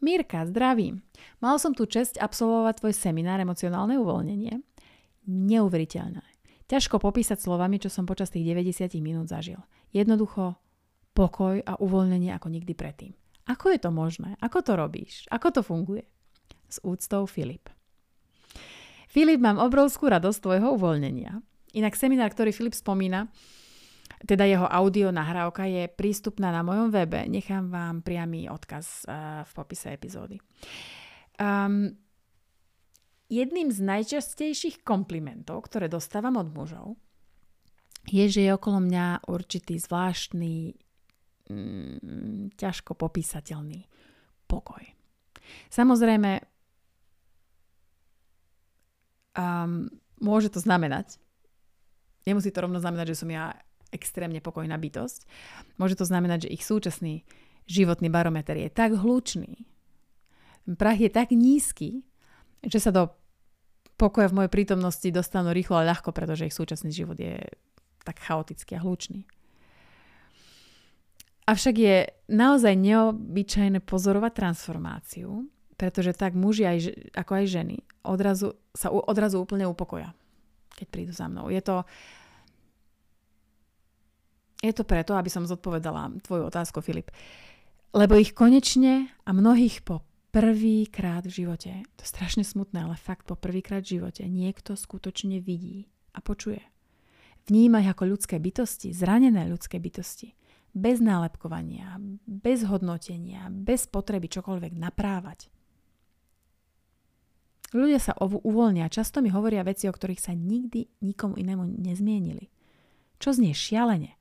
Mirka, 0.00 0.46
zdravím. 0.48 1.04
Mal 1.44 1.60
som 1.60 1.76
tu 1.76 1.84
čest 1.84 2.16
absolvovať 2.16 2.80
tvoj 2.80 2.94
seminár 2.96 3.44
emocionálne 3.44 4.00
uvoľnenie. 4.00 4.56
Neuveriteľné. 5.28 6.24
Ťažko 6.64 6.96
popísať 6.96 7.44
slovami, 7.44 7.76
čo 7.76 7.92
som 7.92 8.08
počas 8.08 8.32
tých 8.32 8.46
90 8.56 8.88
minút 9.04 9.28
zažil. 9.28 9.60
Jednoducho 9.92 10.56
pokoj 11.12 11.60
a 11.60 11.76
uvoľnenie 11.76 12.32
ako 12.32 12.48
nikdy 12.48 12.72
predtým. 12.72 13.12
Ako 13.52 13.72
je 13.76 13.80
to 13.84 13.92
možné? 13.92 14.40
Ako 14.40 14.64
to 14.64 14.80
robíš? 14.80 15.28
Ako 15.28 15.52
to 15.52 15.60
funguje? 15.60 16.08
S 16.72 16.80
úctou 16.80 17.28
Filip. 17.28 17.68
Filip, 19.08 19.40
mám 19.40 19.60
obrovskú 19.60 20.08
radosť 20.08 20.38
tvojho 20.40 20.76
uvoľnenia. 20.76 21.40
Inak 21.76 21.98
seminár, 21.98 22.32
ktorý 22.32 22.54
Filip 22.54 22.72
spomína, 22.72 23.28
teda 24.24 24.48
jeho 24.48 24.66
audio 24.66 25.12
nahrávka 25.14 25.68
je 25.68 25.86
prístupná 25.86 26.50
na 26.50 26.64
mojom 26.64 26.90
webe. 26.90 27.28
Nechám 27.28 27.70
vám 27.70 28.02
priamy 28.02 28.50
odkaz 28.50 29.04
uh, 29.06 29.44
v 29.46 29.50
popise 29.54 29.94
epizódy. 29.94 30.42
Um, 31.38 31.94
jedným 33.30 33.70
z 33.70 33.78
najčastejších 33.84 34.82
komplimentov, 34.82 35.70
ktoré 35.70 35.86
dostávam 35.86 36.34
od 36.40 36.48
mužov, 36.50 36.86
je, 38.08 38.24
že 38.26 38.48
je 38.48 38.50
okolo 38.56 38.80
mňa 38.82 39.28
určitý 39.28 39.76
zvláštny, 39.76 40.72
mm, 41.52 42.56
ťažko 42.56 42.96
popísateľný 42.96 43.84
pokoj. 44.48 44.82
Samozrejme, 45.68 46.40
um, 49.36 49.92
môže 50.18 50.48
to 50.48 50.58
znamenať, 50.58 51.20
Nemusí 52.28 52.52
to 52.52 52.60
rovno 52.60 52.76
znamenať, 52.76 53.16
že 53.16 53.24
som 53.24 53.32
ja 53.32 53.56
extrémne 53.88 54.44
pokojná 54.44 54.76
bytosť. 54.76 55.24
Môže 55.80 55.96
to 55.96 56.04
znamenať, 56.04 56.44
že 56.44 56.52
ich 56.52 56.64
súčasný 56.64 57.24
životný 57.64 58.12
barometer 58.12 58.60
je 58.60 58.68
tak 58.68 58.92
hlučný, 58.92 59.64
prach 60.76 61.00
je 61.00 61.08
tak 61.08 61.32
nízky, 61.32 62.04
že 62.60 62.76
sa 62.76 62.92
do 62.92 63.08
pokoja 63.96 64.28
v 64.28 64.44
mojej 64.44 64.52
prítomnosti 64.52 65.08
dostanú 65.08 65.56
rýchlo 65.56 65.80
a 65.80 65.88
ľahko, 65.88 66.12
pretože 66.12 66.44
ich 66.44 66.56
súčasný 66.56 66.92
život 66.92 67.16
je 67.16 67.40
tak 68.04 68.20
chaotický 68.20 68.76
a 68.76 68.84
hlučný. 68.84 69.24
Avšak 71.48 71.74
je 71.80 71.96
naozaj 72.28 72.76
neobyčajné 72.76 73.80
pozorovať 73.80 74.32
transformáciu, 74.36 75.48
pretože 75.80 76.12
tak 76.12 76.36
muži 76.36 76.68
aj, 76.68 76.78
ako 77.16 77.32
aj 77.40 77.44
ženy 77.48 77.76
odrazu, 78.04 78.52
sa 78.76 78.92
odrazu 78.92 79.40
úplne 79.40 79.64
upokoja, 79.64 80.12
keď 80.76 80.86
prídu 80.92 81.12
za 81.16 81.24
mnou. 81.24 81.48
Je 81.48 81.64
to, 81.64 81.88
je 84.58 84.72
to 84.74 84.82
preto, 84.82 85.14
aby 85.14 85.30
som 85.30 85.46
zodpovedala 85.46 86.18
tvoju 86.26 86.50
otázku, 86.50 86.82
Filip. 86.82 87.14
Lebo 87.94 88.18
ich 88.18 88.34
konečne 88.34 89.08
a 89.24 89.30
mnohých 89.30 89.86
po 89.86 90.02
prvýkrát 90.34 91.24
v 91.24 91.44
živote, 91.44 91.72
to 91.96 92.00
je 92.04 92.12
strašne 92.12 92.44
smutné, 92.44 92.84
ale 92.84 93.00
fakt 93.00 93.24
po 93.24 93.38
prvýkrát 93.38 93.80
v 93.80 93.98
živote 93.98 94.28
niekto 94.28 94.76
skutočne 94.76 95.40
vidí 95.40 95.88
a 96.12 96.20
počuje. 96.20 96.60
Vníma 97.48 97.80
ich 97.80 97.88
ako 97.88 98.12
ľudské 98.12 98.36
bytosti, 98.36 98.92
zranené 98.92 99.48
ľudské 99.48 99.80
bytosti 99.80 100.36
bez 100.76 101.00
nálepkovania, 101.00 101.96
bez 102.28 102.66
hodnotenia, 102.68 103.48
bez 103.48 103.88
potreby 103.88 104.28
čokoľvek 104.28 104.76
naprávať. 104.76 105.48
Ľudia 107.72 108.00
sa 108.00 108.16
uvoľnia, 108.20 108.92
často 108.92 109.20
mi 109.20 109.32
hovoria 109.32 109.64
veci, 109.64 109.88
o 109.88 109.92
ktorých 109.92 110.20
sa 110.20 110.32
nikdy 110.32 111.04
nikomu 111.04 111.36
inému 111.36 111.64
nezmienili. 111.68 112.48
Čo 113.20 113.36
znie 113.36 113.52
šialene. 113.52 114.17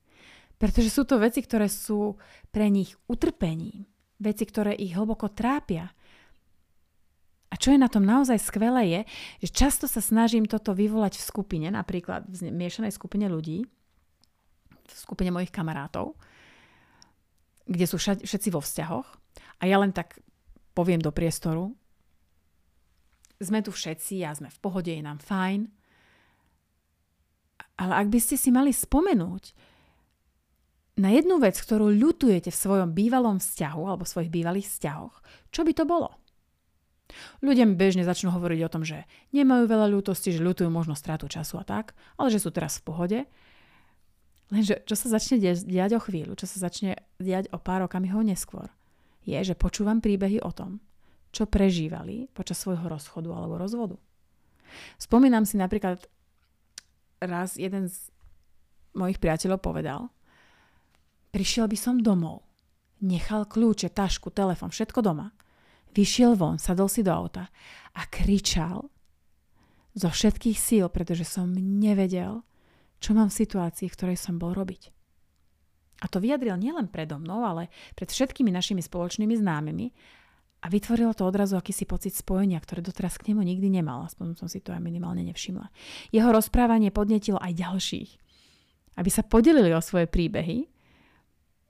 Pretože 0.57 0.89
sú 0.89 1.05
to 1.05 1.21
veci, 1.21 1.45
ktoré 1.45 1.69
sú 1.69 2.17
pre 2.49 2.69
nich 2.73 2.97
utrpením. 3.05 3.85
Veci, 4.17 4.43
ktoré 4.49 4.73
ich 4.73 4.97
hlboko 4.97 5.29
trápia. 5.29 5.93
A 7.47 7.55
čo 7.55 7.71
je 7.71 7.79
na 7.79 7.87
tom 7.87 8.03
naozaj 8.03 8.41
skvelé 8.41 8.83
je, 8.89 9.01
že 9.47 9.49
často 9.53 9.85
sa 9.85 10.01
snažím 10.01 10.49
toto 10.49 10.73
vyvolať 10.73 11.15
v 11.15 11.27
skupine, 11.29 11.67
napríklad 11.69 12.27
v 12.27 12.51
miešanej 12.51 12.91
skupine 12.91 13.29
ľudí, 13.29 13.63
v 14.87 14.93
skupine 14.97 15.31
mojich 15.31 15.53
kamarátov, 15.53 16.17
kde 17.69 17.85
sú 17.87 18.01
všetci 18.01 18.49
vo 18.51 18.59
vzťahoch 18.59 19.07
a 19.59 19.63
ja 19.63 19.79
len 19.79 19.95
tak 19.95 20.19
poviem 20.75 20.99
do 20.99 21.13
priestoru, 21.13 21.71
sme 23.37 23.61
tu 23.61 23.69
všetci 23.69 24.25
a 24.25 24.33
sme 24.33 24.49
v 24.49 24.59
pohode, 24.59 24.89
je 24.89 25.03
nám 25.03 25.21
fajn. 25.21 25.69
Ale 27.77 27.93
ak 27.93 28.07
by 28.09 28.19
ste 28.19 28.35
si 28.35 28.49
mali 28.49 28.73
spomenúť 28.73 29.53
na 30.98 31.13
jednu 31.13 31.38
vec, 31.38 31.56
ktorú 31.58 31.94
ľutujete 31.94 32.50
v 32.50 32.58
svojom 32.58 32.89
bývalom 32.92 33.38
vzťahu 33.38 33.82
alebo 33.86 34.04
svojich 34.04 34.34
bývalých 34.34 34.66
vzťahoch, 34.66 35.16
čo 35.54 35.62
by 35.62 35.72
to 35.77 35.86
bolo? 35.86 36.18
Ľudia 37.39 37.63
bežne 37.72 38.04
začnú 38.04 38.36
hovoriť 38.36 38.60
o 38.68 38.72
tom, 38.74 38.84
že 38.84 39.08
nemajú 39.32 39.70
veľa 39.70 39.88
ľútosti, 39.88 40.36
že 40.36 40.44
ľutujú 40.44 40.68
možno 40.68 40.98
stratu 40.98 41.32
času 41.32 41.62
a 41.62 41.66
tak, 41.66 41.96
ale 42.20 42.34
že 42.34 42.44
sú 42.44 42.51
teraz 42.51 42.82
v 42.82 42.86
pohode 42.89 43.20
Lenže 44.48 44.80
čo 44.88 44.96
sa 44.96 45.12
začne 45.12 45.44
diať 45.44 45.92
o 46.00 46.00
chvíľu, 46.00 46.39
čo 46.39 46.48
sa 46.48 46.72
začne 46.72 46.96
diať 47.20 47.51
o 47.51 47.60
pár 47.60 47.84
okamihov 47.84 48.24
neskôr, 48.24 48.72
je, 49.27 49.36
že 49.44 49.60
počúvam 49.60 50.00
príbehy 50.00 50.39
o 50.39 50.56
tom, 50.56 50.80
čo 51.36 51.44
prežívali 51.44 52.32
počas 52.32 52.63
svojho 52.63 52.88
rozchodu 52.88 53.27
alebo 53.27 53.60
rozvodu. 53.60 54.00
Spomínam 54.96 55.44
si 55.44 55.60
napríklad, 55.60 56.08
raz 57.20 57.60
jeden 57.60 57.92
z 57.92 58.08
mojich 58.96 59.20
priateľov 59.20 59.60
povedal, 59.60 60.08
prišiel 61.38 61.70
by 61.70 61.77
som 61.77 62.01
domov, 62.01 62.41
nechal 63.06 63.46
kľúče, 63.46 63.94
tašku, 63.94 64.34
telefon, 64.34 64.74
všetko 64.74 65.06
doma, 65.06 65.29
vyšiel 65.94 66.34
von, 66.34 66.58
sadol 66.58 66.89
si 66.89 67.06
do 67.06 67.13
auta 67.13 67.53
a 67.94 68.01
kričal 68.10 68.89
zo 69.94 70.10
všetkých 70.10 70.58
síl, 70.58 70.89
pretože 70.89 71.29
som 71.29 71.53
nevedel, 71.53 72.41
čo 72.98 73.13
mám 73.13 73.29
v 73.29 73.38
situácii, 73.38 73.86
v 73.86 73.94
ktorej 73.94 74.17
som 74.17 74.41
bol 74.41 74.58
robiť. 74.58 74.89
A 76.01 76.10
to 76.10 76.17
vyjadril 76.17 76.58
nielen 76.58 76.89
predo 76.89 77.22
mnou, 77.22 77.46
ale 77.46 77.70
pred 77.94 78.10
všetkými 78.10 78.50
našimi 78.50 78.82
spoločnými 78.82 79.38
známymi 79.38 79.88
a 80.62 80.74
vytvorilo 80.74 81.13
to 81.13 81.22
odrazu 81.22 81.53
akýsi 81.53 81.85
pocit 81.85 82.18
spojenia, 82.18 82.57
ktoré 82.57 82.81
doteraz 82.81 83.22
k 83.22 83.29
nemu 83.29 83.46
nikdy 83.46 83.70
nemal, 83.70 84.09
aspoň 84.09 84.42
som 84.42 84.50
si 84.50 84.57
to 84.57 84.74
aj 84.74 84.81
minimálne 84.81 85.22
nevšimla. 85.22 85.70
Jeho 86.09 86.29
rozprávanie 86.33 86.90
podnetilo 86.90 87.38
aj 87.38 87.53
ďalších, 87.57 88.09
aby 88.98 89.09
sa 89.14 89.22
podelili 89.22 89.70
o 89.74 89.81
svoje 89.81 90.09
príbehy, 90.09 90.76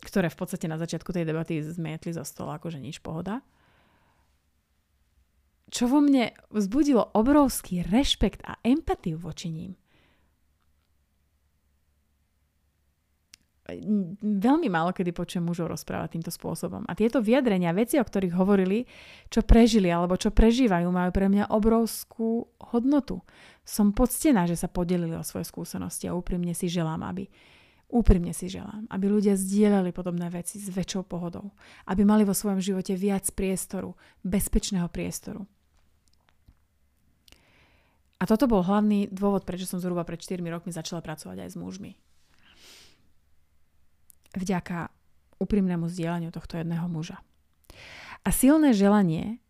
ktoré 0.02 0.30
v 0.30 0.38
podstate 0.38 0.70
na 0.70 0.78
začiatku 0.78 1.10
tej 1.10 1.26
debaty 1.26 1.60
zmietli 1.62 2.14
zo 2.14 2.24
stola, 2.24 2.62
akože 2.62 2.78
nič 2.78 3.02
pohoda. 3.02 3.42
Čo 5.68 5.92
vo 5.92 6.00
mne 6.00 6.32
vzbudilo 6.48 7.12
obrovský 7.12 7.84
rešpekt 7.84 8.40
a 8.48 8.56
empatiu 8.64 9.20
voči 9.20 9.52
ním. 9.52 9.74
veľmi 14.24 14.72
málo 14.72 14.96
kedy 14.96 15.12
počujem 15.12 15.44
mužov 15.44 15.68
rozprávať 15.76 16.16
týmto 16.16 16.32
spôsobom. 16.32 16.88
A 16.88 16.96
tieto 16.96 17.20
vyjadrenia, 17.20 17.76
veci, 17.76 18.00
o 18.00 18.06
ktorých 18.06 18.34
hovorili, 18.36 18.88
čo 19.28 19.44
prežili 19.44 19.92
alebo 19.92 20.16
čo 20.16 20.32
prežívajú, 20.32 20.88
majú 20.88 21.12
pre 21.12 21.28
mňa 21.28 21.52
obrovskú 21.52 22.48
hodnotu. 22.72 23.20
Som 23.68 23.92
poctená, 23.92 24.48
že 24.48 24.56
sa 24.56 24.72
podelili 24.72 25.20
o 25.20 25.28
svoje 25.28 25.52
skúsenosti 25.52 26.08
a 26.08 26.16
úprimne 26.16 26.56
si 26.56 26.72
želám, 26.72 27.04
aby 27.04 27.28
Úprimne 27.88 28.36
si 28.36 28.52
želám, 28.52 28.84
aby 28.92 29.08
ľudia 29.08 29.40
zdieľali 29.40 29.96
podobné 29.96 30.28
veci 30.28 30.60
s 30.60 30.68
väčšou 30.68 31.08
pohodou, 31.08 31.56
aby 31.88 32.04
mali 32.04 32.28
vo 32.28 32.36
svojom 32.36 32.60
živote 32.60 32.92
viac 33.00 33.32
priestoru, 33.32 33.96
bezpečného 34.28 34.92
priestoru. 34.92 35.48
A 38.18 38.28
toto 38.28 38.50
bol 38.50 38.66
hlavný 38.66 39.08
dôvod, 39.08 39.48
prečo 39.48 39.70
som 39.70 39.80
zhruba 39.80 40.04
pred 40.04 40.20
4 40.20 40.42
rokmi 40.52 40.76
začala 40.76 41.00
pracovať 41.00 41.48
aj 41.48 41.50
s 41.54 41.56
mužmi 41.56 41.96
vďaka 44.38 44.94
úprimnému 45.42 45.90
zdieľaniu 45.90 46.30
tohto 46.30 46.62
jedného 46.62 46.86
muža. 46.90 47.22
A 48.26 48.30
silné 48.34 48.74
želanie, 48.74 49.42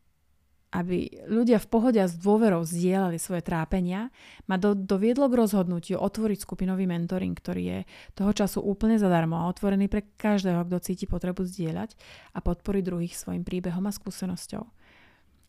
aby 0.67 1.23
ľudia 1.32 1.63
v 1.63 1.67
pohode 1.71 1.95
a 1.95 2.12
s 2.12 2.19
dôverou 2.19 2.60
zdieľali 2.67 3.15
svoje 3.15 3.39
trápenia, 3.39 4.12
ma 4.51 4.60
do, 4.60 4.75
doviedlo 4.75 5.32
k 5.32 5.39
rozhodnutiu 5.39 5.95
otvoriť 5.95 6.43
skupinový 6.43 6.84
mentoring, 6.84 7.32
ktorý 7.32 7.63
je 7.63 7.80
toho 8.12 8.32
času 8.36 8.60
úplne 8.60 8.99
zadarmo 8.99 9.39
a 9.39 9.47
otvorený 9.47 9.88
pre 9.88 10.03
každého, 10.19 10.67
kto 10.67 10.84
cíti 10.84 11.06
potrebu 11.08 11.47
zdieľať 11.47 11.95
a 12.36 12.43
podporiť 12.43 12.84
druhých 12.84 13.15
svojim 13.15 13.47
príbehom 13.47 13.88
a 13.88 13.95
skúsenosťou. 13.95 14.63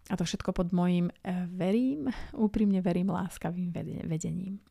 A 0.09 0.15
to 0.17 0.23
všetko 0.25 0.55
pod 0.55 0.71
mojim, 0.71 1.11
eh, 1.27 1.51
verím, 1.51 2.07
úprimne 2.47 2.79
verím, 2.79 3.11
láskavým 3.11 3.75
vedením. 4.07 4.63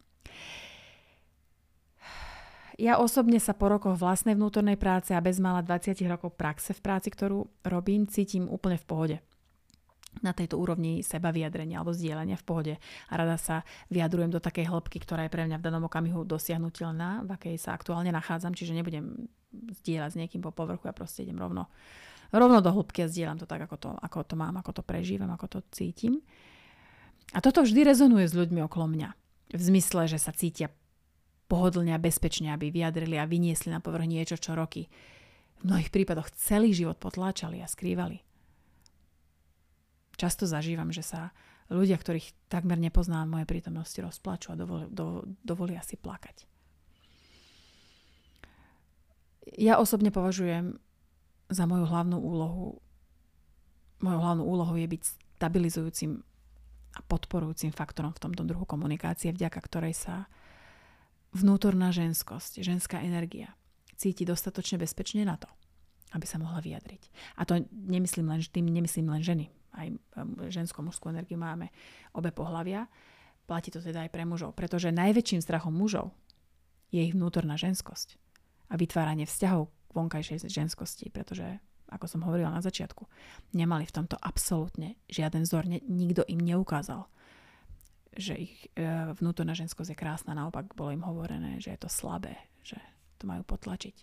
Ja 2.78 3.02
osobne 3.02 3.42
sa 3.42 3.58
po 3.58 3.74
rokoch 3.74 3.98
vlastnej 3.98 4.38
vnútornej 4.38 4.78
práce 4.78 5.10
a 5.10 5.20
bez 5.20 5.42
mala 5.42 5.66
20 5.66 5.98
rokov 6.06 6.38
praxe 6.38 6.78
v 6.78 6.82
práci, 6.86 7.10
ktorú 7.10 7.50
robím, 7.66 8.06
cítim 8.06 8.46
úplne 8.46 8.78
v 8.78 8.86
pohode 8.86 9.18
na 10.22 10.32
tejto 10.34 10.58
úrovni 10.58 11.02
seba 11.06 11.30
vyjadrenia 11.34 11.82
alebo 11.82 11.94
zdieľania 11.94 12.38
v 12.40 12.46
pohode 12.46 12.74
a 13.10 13.14
rada 13.14 13.36
sa 13.36 13.66
vyjadrujem 13.90 14.32
do 14.34 14.40
takej 14.42 14.70
hĺbky, 14.70 15.02
ktorá 15.02 15.26
je 15.26 15.34
pre 15.34 15.46
mňa 15.46 15.58
v 15.60 15.66
danom 15.66 15.84
okamihu 15.86 16.24
dosiahnutelná, 16.26 17.26
v 17.26 17.30
akej 17.34 17.56
sa 17.58 17.74
aktuálne 17.74 18.10
nachádzam, 18.14 18.54
čiže 18.54 18.78
nebudem 18.78 19.30
zdieľať 19.84 20.10
s 20.14 20.20
niekým 20.20 20.42
po 20.44 20.52
povrchu 20.52 20.88
a 20.90 20.94
proste 20.94 21.24
idem 21.26 21.40
rovno, 21.40 21.72
rovno 22.30 22.60
do 22.60 22.70
hĺbky 22.72 23.06
a 23.06 23.12
zdieľam 23.12 23.42
to 23.42 23.48
tak, 23.50 23.64
ako 23.64 23.76
to, 23.80 23.90
ako 23.98 24.24
to 24.28 24.36
mám, 24.36 24.60
ako 24.60 24.82
to 24.82 24.84
prežívam, 24.84 25.32
ako 25.32 25.48
to 25.48 25.60
cítim. 25.72 26.22
A 27.36 27.44
toto 27.44 27.64
vždy 27.64 27.84
rezonuje 27.84 28.28
s 28.28 28.38
ľuďmi 28.38 28.64
okolo 28.64 28.88
mňa. 28.88 29.10
V 29.52 29.62
zmysle, 29.64 30.08
že 30.08 30.20
sa 30.20 30.36
cítia 30.36 30.72
pohodlne 31.48 31.96
a 31.96 32.00
bezpečne, 32.00 32.52
aby 32.52 32.72
vyjadrili 32.72 33.16
a 33.16 33.28
vyniesli 33.28 33.72
na 33.72 33.80
povrch 33.80 34.08
niečo, 34.08 34.36
čo 34.36 34.56
roky 34.56 34.92
v 35.58 35.62
mnohých 35.66 35.90
prípadoch 35.90 36.30
celý 36.38 36.76
život 36.76 37.02
potláčali 37.02 37.64
a 37.64 37.68
skrývali. 37.68 38.27
Často 40.18 40.50
zažívam, 40.50 40.90
že 40.90 41.06
sa 41.06 41.32
ľudia, 41.70 41.96
ktorých 41.96 42.50
takmer 42.50 42.82
nepoznám 42.82 43.30
v 43.30 43.34
mojej 43.40 43.48
prítomnosti, 43.48 43.98
rozplačú 44.02 44.54
a 44.54 44.60
dovol, 44.60 44.90
do, 44.90 45.24
dovolia 45.46 45.80
si 45.86 45.96
plakať. 45.96 46.50
Ja 49.56 49.80
osobne 49.80 50.12
považujem 50.12 50.76
za 51.48 51.64
moju 51.64 51.88
hlavnú 51.88 52.20
úlohu 52.20 52.84
mojou 54.02 54.22
hlavnou 54.22 54.46
úlohou 54.46 54.76
je 54.78 54.88
byť 54.88 55.02
stabilizujúcim 55.38 56.22
a 56.98 57.00
podporujúcim 57.06 57.74
faktorom 57.74 58.14
v 58.14 58.22
tomto 58.22 58.46
druhu 58.46 58.66
komunikácie, 58.66 59.34
vďaka 59.34 59.60
ktorej 59.62 59.94
sa 59.94 60.30
vnútorná 61.34 61.94
ženskosť, 61.94 62.62
ženská 62.66 63.02
energia 63.06 63.54
cíti 63.98 64.26
dostatočne 64.26 64.82
bezpečne 64.82 65.26
na 65.26 65.38
to, 65.38 65.50
aby 66.14 66.26
sa 66.26 66.38
mohla 66.38 66.62
vyjadriť. 66.62 67.02
A 67.42 67.46
to 67.46 67.66
nemyslím 67.74 68.30
len, 68.30 68.42
tým 68.46 68.70
nemyslím 68.70 69.10
len 69.10 69.22
ženy. 69.26 69.46
Aj 69.76 69.88
um, 69.90 69.98
ženskú 70.48 70.86
mužskú 70.86 71.10
energiu 71.12 71.36
máme 71.36 71.74
obe 72.16 72.32
pohlavia. 72.32 72.88
Platí 73.48 73.72
to 73.72 73.80
teda 73.80 74.08
aj 74.08 74.12
pre 74.12 74.28
mužov, 74.28 74.56
pretože 74.56 74.92
najväčším 74.92 75.40
strachom 75.40 75.72
mužov 75.72 76.12
je 76.92 77.04
ich 77.04 77.16
vnútorná 77.16 77.56
ženskosť 77.56 78.20
a 78.68 78.76
vytváranie 78.76 79.24
vzťahov 79.24 79.72
k 79.72 79.92
vonkajšej 79.96 80.52
ženskosti, 80.52 81.08
pretože 81.08 81.64
ako 81.88 82.06
som 82.12 82.28
hovorila 82.28 82.52
na 82.52 82.60
začiatku, 82.60 83.08
nemali 83.56 83.88
v 83.88 83.96
tomto 83.96 84.20
absolútne 84.20 85.00
žiaden 85.08 85.48
vzor, 85.48 85.72
nikto 85.72 86.28
im 86.28 86.44
neukázal 86.44 87.08
že 88.18 88.34
ich 88.34 88.54
e, 88.74 88.82
vnútorná 89.14 89.54
ženskosť 89.54 89.94
je 89.94 89.98
krásna, 89.98 90.34
naopak 90.34 90.74
bolo 90.74 90.90
im 90.90 91.06
hovorené, 91.06 91.62
že 91.62 91.78
je 91.78 91.80
to 91.86 91.90
slabé, 91.90 92.34
že 92.66 92.82
to 93.22 93.30
majú 93.30 93.46
potlačiť. 93.46 93.94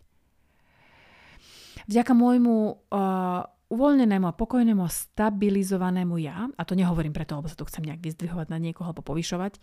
Vďaka 1.91 2.13
môjmu 2.15 2.57
uh, 2.89 3.45
uvoľnenému 3.73 4.27
a 4.29 4.37
pokojnému, 4.37 4.85
stabilizovanému 4.85 6.17
ja, 6.21 6.49
a 6.53 6.63
to 6.69 6.77
nehovorím 6.77 7.17
preto, 7.17 7.41
lebo 7.41 7.49
sa 7.49 7.57
tu 7.57 7.65
chcem 7.65 7.85
nejak 7.85 8.05
vyzdvihovať 8.05 8.53
na 8.53 8.59
niekoho 8.61 8.93
alebo 8.93 9.07
povyšovať, 9.07 9.57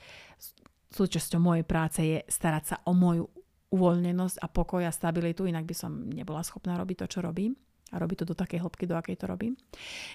súčasťou 0.91 1.39
mojej 1.39 1.65
práce 1.65 1.99
je 2.03 2.19
starať 2.27 2.63
sa 2.65 2.75
o 2.83 2.91
moju 2.91 3.29
uvoľnenosť 3.71 4.43
a 4.43 4.47
pokoj 4.51 4.83
a 4.83 4.91
stabilitu, 4.91 5.47
inak 5.47 5.63
by 5.63 5.75
som 5.75 6.11
nebola 6.11 6.43
schopná 6.43 6.75
robiť 6.75 7.07
to, 7.07 7.17
čo 7.17 7.19
robím 7.23 7.55
a 7.91 7.99
robiť 7.99 8.23
to 8.23 8.29
do 8.31 8.35
takej 8.35 8.59
hĺbky, 8.59 8.83
do 8.83 8.99
akej 8.99 9.15
to 9.15 9.25
robím. 9.31 9.55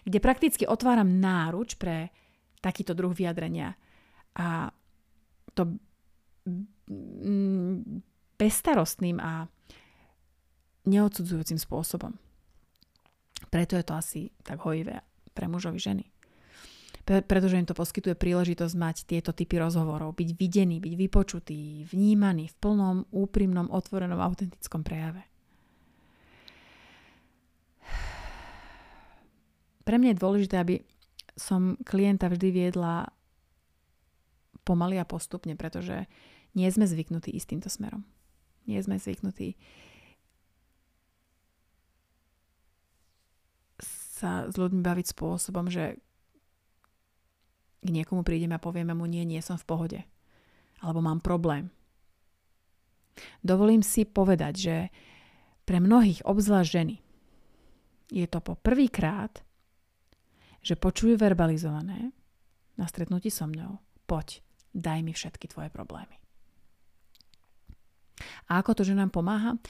Kde 0.04 0.18
prakticky 0.20 0.68
otváram 0.68 1.08
náruč 1.08 1.80
pre 1.80 2.12
takýto 2.60 2.92
druh 2.92 3.12
vyjadrenia 3.12 3.72
a 4.36 4.68
to 5.56 5.80
bestarostným 8.36 9.16
a 9.20 9.48
neodsudzujúcim 10.84 11.56
spôsobom. 11.56 12.12
Preto 13.50 13.78
je 13.78 13.84
to 13.86 13.94
asi 13.94 14.20
tak 14.42 14.62
hojivé 14.62 15.00
pre 15.32 15.46
mužovi 15.46 15.78
ženy. 15.78 16.04
Pre, 17.06 17.22
pretože 17.22 17.54
im 17.54 17.68
to 17.68 17.76
poskytuje 17.76 18.18
príležitosť 18.18 18.74
mať 18.74 18.96
tieto 19.06 19.30
typy 19.30 19.62
rozhovorov, 19.62 20.18
byť 20.18 20.30
videný, 20.34 20.82
byť 20.82 20.94
vypočutý, 20.98 21.86
vnímaný 21.86 22.50
v 22.50 22.58
plnom, 22.58 22.96
úprimnom, 23.14 23.70
otvorenom, 23.70 24.18
autentickom 24.18 24.82
prejave. 24.82 25.22
Pre 29.86 29.96
mňa 30.02 30.10
je 30.10 30.18
dôležité, 30.18 30.54
aby 30.58 30.82
som 31.38 31.78
klienta 31.86 32.26
vždy 32.26 32.48
viedla 32.50 33.06
pomaly 34.66 34.98
a 34.98 35.06
postupne, 35.06 35.54
pretože 35.54 36.10
nie 36.58 36.66
sme 36.74 36.90
zvyknutí 36.90 37.30
ísť 37.30 37.48
týmto 37.54 37.70
smerom. 37.70 38.02
Nie 38.66 38.82
sme 38.82 38.98
zvyknutí 38.98 39.54
sa 44.16 44.48
s 44.48 44.56
ľuďmi 44.56 44.80
baviť 44.80 45.12
spôsobom, 45.12 45.68
že 45.68 46.00
k 47.84 47.88
niekomu 47.92 48.24
prídeme 48.24 48.56
a 48.56 48.64
povieme 48.64 48.96
mu 48.96 49.04
nie, 49.04 49.28
nie 49.28 49.44
som 49.44 49.60
v 49.60 49.68
pohode. 49.68 50.00
Alebo 50.80 51.04
mám 51.04 51.20
problém. 51.20 51.68
Dovolím 53.44 53.84
si 53.84 54.08
povedať, 54.08 54.54
že 54.56 54.76
pre 55.68 55.80
mnohých, 55.80 56.24
obzvlášť 56.24 56.68
ženy, 56.72 56.96
je 58.08 58.26
to 58.26 58.38
po 58.40 58.56
prvýkrát, 58.56 59.44
že 60.64 60.78
počujú 60.78 61.20
verbalizované 61.20 62.10
na 62.76 62.86
stretnutí 62.88 63.30
so 63.30 63.46
mnou, 63.46 63.82
poď, 64.08 64.40
daj 64.72 65.00
mi 65.04 65.12
všetky 65.12 65.48
tvoje 65.50 65.68
problémy. 65.70 66.16
A 68.48 68.62
ako 68.64 68.80
to, 68.80 68.82
že 68.86 68.96
nám 68.96 69.12
pomáha? 69.12 69.60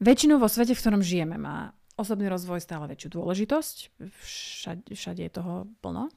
Väčšinou 0.00 0.40
vo 0.40 0.48
svete, 0.48 0.72
v 0.72 0.80
ktorom 0.80 1.02
žijeme, 1.04 1.36
má 1.36 1.76
osobný 2.00 2.32
rozvoj 2.32 2.64
stále 2.64 2.88
väčšiu 2.88 3.20
dôležitosť. 3.20 3.76
Všade, 4.00 4.96
všade 4.96 5.22
je 5.28 5.32
toho 5.32 5.68
plno. 5.84 6.08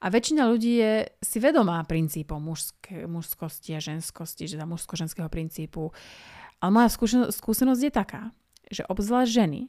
A 0.00 0.06
väčšina 0.08 0.48
ľudí 0.48 0.80
je 0.80 0.92
si 1.20 1.38
vedomá 1.38 1.84
princípom 1.84 2.40
mužsk- 2.40 3.04
mužskosti 3.04 3.76
a 3.76 3.84
ženskosti, 3.84 4.48
že 4.48 4.56
za 4.56 4.64
mužsko-ženského 4.64 5.28
princípu. 5.28 5.92
Ale 6.60 6.70
moja 6.72 6.88
skúsenosť, 6.88 7.36
skúsenosť 7.36 7.82
je 7.84 7.92
taká, 7.92 8.22
že 8.72 8.82
obzvlášť 8.88 9.30
ženy 9.30 9.60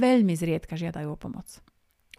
veľmi 0.00 0.32
zriedka 0.38 0.78
žiadajú 0.78 1.12
o 1.12 1.20
pomoc. 1.20 1.60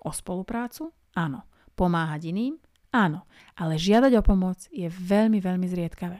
O 0.03 0.11
spoluprácu? 0.13 0.93
Áno. 1.17 1.47
Pomáhať 1.73 2.29
iným? 2.29 2.59
Áno. 2.91 3.25
Ale 3.55 3.79
žiadať 3.79 4.19
o 4.19 4.23
pomoc 4.23 4.67
je 4.69 4.91
veľmi, 4.91 5.39
veľmi 5.39 5.65
zriedkavé. 5.65 6.19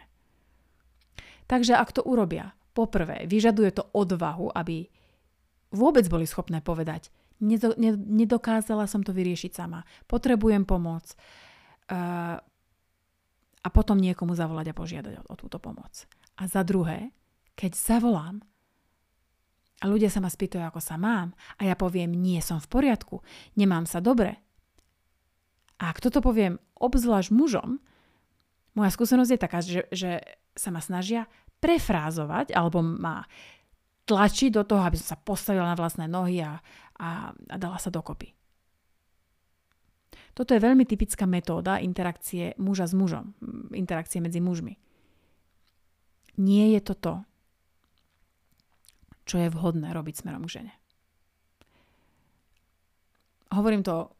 Takže 1.46 1.76
ak 1.76 1.92
to 1.92 2.02
urobia, 2.08 2.56
poprvé, 2.72 3.28
vyžaduje 3.28 3.76
to 3.76 3.84
odvahu, 3.92 4.56
aby 4.56 4.88
vôbec 5.72 6.06
boli 6.08 6.28
schopné 6.28 6.60
povedať, 6.60 7.10
nedokázala 7.42 8.86
som 8.86 9.02
to 9.02 9.16
vyriešiť 9.16 9.52
sama, 9.52 9.82
potrebujem 10.06 10.62
pomoc 10.64 11.18
uh, 11.90 12.38
a 13.62 13.68
potom 13.74 13.98
niekomu 13.98 14.38
zavolať 14.38 14.72
a 14.72 14.78
požiadať 14.78 15.14
o, 15.18 15.24
o 15.34 15.36
túto 15.36 15.58
pomoc. 15.58 16.06
A 16.38 16.46
za 16.46 16.62
druhé, 16.62 17.10
keď 17.58 17.74
zavolám 17.74 18.46
a 19.82 19.90
ľudia 19.90 20.14
sa 20.14 20.22
ma 20.22 20.30
spýtajú, 20.30 20.62
ako 20.62 20.82
sa 20.82 21.02
mám 21.02 21.34
a 21.58 21.66
ja 21.66 21.74
poviem, 21.74 22.14
nie 22.14 22.38
som 22.46 22.62
v 22.62 22.70
poriadku, 22.70 23.26
nemám 23.58 23.90
sa 23.90 23.98
dobre. 23.98 24.38
A 25.82 25.90
ak 25.90 25.98
toto 25.98 26.22
poviem 26.22 26.62
obzvlášť 26.78 27.34
mužom, 27.34 27.82
moja 28.78 28.92
skúsenosť 28.94 29.32
je 29.34 29.40
taká, 29.42 29.60
že, 29.66 29.82
že 29.90 30.22
sa 30.54 30.70
ma 30.70 30.80
snažia 30.80 31.26
prefrázovať 31.62 32.54
alebo 32.54 32.86
ma 32.86 33.26
tlačiť 34.06 34.50
do 34.54 34.64
toho, 34.66 34.82
aby 34.82 34.98
som 34.98 35.16
sa 35.16 35.18
postavila 35.20 35.70
na 35.70 35.78
vlastné 35.78 36.10
nohy 36.10 36.42
a, 36.42 36.60
a, 36.98 37.32
a 37.32 37.56
dala 37.58 37.78
sa 37.78 37.94
dokopy. 37.94 38.34
Toto 40.32 40.56
je 40.56 40.64
veľmi 40.64 40.88
typická 40.88 41.28
metóda 41.28 41.84
interakcie 41.84 42.56
muža 42.56 42.88
s 42.88 42.96
mužom, 42.96 43.36
interakcie 43.76 44.24
medzi 44.24 44.40
mužmi. 44.40 44.80
Nie 46.40 46.72
je 46.80 46.82
to 46.82 46.94
to, 46.96 47.14
čo 49.28 49.36
je 49.44 49.52
vhodné 49.52 49.92
robiť 49.92 50.24
smerom 50.24 50.48
k 50.48 50.60
žene. 50.60 50.74
Hovorím 53.52 53.84
to 53.84 54.16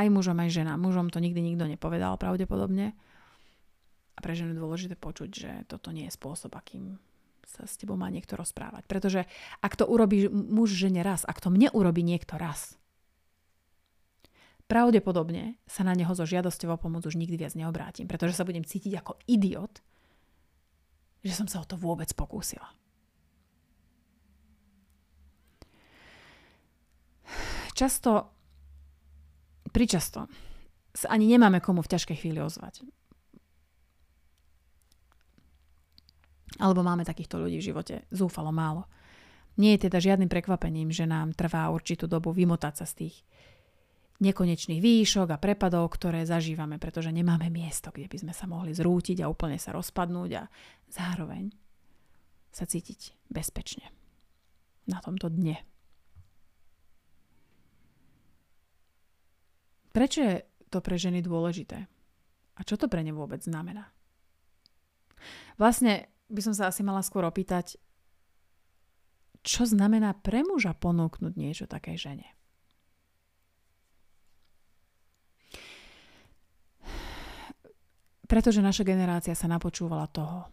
aj 0.00 0.08
mužom, 0.08 0.40
aj 0.40 0.48
ženám. 0.48 0.80
Mužom 0.80 1.12
to 1.12 1.20
nikdy 1.20 1.44
nikto 1.44 1.68
nepovedal 1.68 2.16
pravdepodobne. 2.16 2.96
A 4.16 4.18
pre 4.24 4.32
ženu 4.32 4.56
je 4.56 4.62
dôležité 4.64 4.94
počuť, 4.96 5.30
že 5.30 5.50
toto 5.68 5.92
nie 5.92 6.08
je 6.08 6.16
spôsob, 6.16 6.56
akým 6.56 6.96
sa 7.48 7.64
s 7.64 7.80
tebou 7.80 7.96
má 7.96 8.12
niekto 8.12 8.36
rozprávať. 8.36 8.84
Pretože 8.84 9.24
ak 9.64 9.72
to 9.72 9.88
urobí 9.88 10.28
muž 10.28 10.76
žene 10.76 11.00
raz, 11.00 11.24
ak 11.24 11.40
to 11.40 11.48
mne 11.48 11.72
urobí 11.72 12.04
niekto 12.04 12.36
raz, 12.36 12.76
pravdepodobne 14.68 15.56
sa 15.64 15.80
na 15.82 15.96
neho 15.96 16.12
so 16.12 16.28
žiadosťou 16.28 16.76
o 16.76 16.78
pomoc 16.78 17.08
už 17.08 17.16
nikdy 17.16 17.40
viac 17.40 17.56
neobrátim, 17.56 18.04
pretože 18.04 18.36
sa 18.36 18.44
budem 18.44 18.68
cítiť 18.68 19.00
ako 19.00 19.16
idiot, 19.24 19.80
že 21.24 21.32
som 21.32 21.48
sa 21.48 21.64
o 21.64 21.66
to 21.66 21.80
vôbec 21.80 22.12
pokúsila. 22.12 22.68
Často, 27.72 28.28
pričasto, 29.72 30.28
sa 30.92 31.06
ani 31.14 31.30
nemáme 31.30 31.62
komu 31.62 31.80
v 31.80 31.94
ťažkej 31.94 32.16
chvíli 32.18 32.42
ozvať. 32.42 32.82
Alebo 36.58 36.82
máme 36.82 37.06
takýchto 37.06 37.38
ľudí 37.38 37.62
v 37.62 37.68
živote 37.70 37.94
zúfalo 38.10 38.50
málo. 38.50 38.90
Nie 39.58 39.74
je 39.74 39.90
teda 39.90 39.98
žiadnym 39.98 40.30
prekvapením, 40.30 40.94
že 40.94 41.06
nám 41.06 41.34
trvá 41.34 41.66
určitú 41.70 42.06
dobu 42.06 42.30
vymotať 42.30 42.74
sa 42.82 42.86
z 42.86 42.94
tých 43.06 43.16
nekonečných 44.18 44.82
výšok 44.82 45.30
a 45.30 45.38
prepadov, 45.38 45.94
ktoré 45.94 46.26
zažívame, 46.26 46.82
pretože 46.82 47.14
nemáme 47.14 47.50
miesto, 47.50 47.94
kde 47.94 48.10
by 48.10 48.18
sme 48.18 48.34
sa 48.34 48.50
mohli 48.50 48.74
zrútiť 48.74 49.22
a 49.22 49.30
úplne 49.30 49.58
sa 49.58 49.70
rozpadnúť 49.74 50.30
a 50.38 50.50
zároveň 50.90 51.54
sa 52.50 52.66
cítiť 52.66 53.30
bezpečne 53.30 53.86
na 54.90 54.98
tomto 54.98 55.30
dne. 55.30 55.62
Prečo 59.94 60.20
je 60.22 60.36
to 60.70 60.78
pre 60.82 60.98
ženy 60.98 61.22
dôležité? 61.22 61.86
A 62.58 62.60
čo 62.66 62.74
to 62.74 62.90
pre 62.90 63.06
ne 63.06 63.14
vôbec 63.14 63.38
znamená? 63.38 63.90
Vlastne 65.58 66.10
by 66.28 66.40
som 66.44 66.54
sa 66.54 66.68
asi 66.68 66.84
mala 66.84 67.00
skôr 67.00 67.24
opýtať, 67.24 67.80
čo 69.40 69.64
znamená 69.64 70.12
pre 70.12 70.44
muža 70.44 70.76
ponúknuť 70.76 71.32
niečo 71.34 71.64
takej 71.64 71.96
žene. 71.96 72.28
Pretože 78.28 78.60
naša 78.60 78.84
generácia 78.84 79.32
sa 79.32 79.48
napočúvala 79.48 80.04
toho 80.12 80.44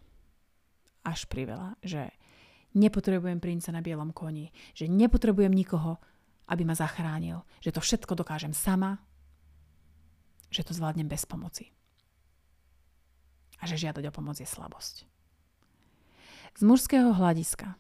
až 1.04 1.28
priveľa, 1.28 1.76
že 1.84 2.08
nepotrebujem 2.80 3.44
princa 3.44 3.76
na 3.76 3.84
bielom 3.84 4.16
koni, 4.16 4.48
že 4.72 4.88
nepotrebujem 4.88 5.52
nikoho, 5.52 6.00
aby 6.48 6.64
ma 6.64 6.72
zachránil, 6.72 7.44
že 7.60 7.76
to 7.76 7.84
všetko 7.84 8.16
dokážem 8.16 8.56
sama, 8.56 9.04
že 10.48 10.64
to 10.64 10.72
zvládnem 10.72 11.12
bez 11.12 11.28
pomoci. 11.28 11.68
A 13.60 13.68
že 13.68 13.76
žiadať 13.76 14.08
o 14.08 14.16
pomoc 14.16 14.40
je 14.40 14.48
slabosť. 14.48 15.15
Z 16.56 16.64
mužského 16.64 17.12
hľadiska, 17.12 17.76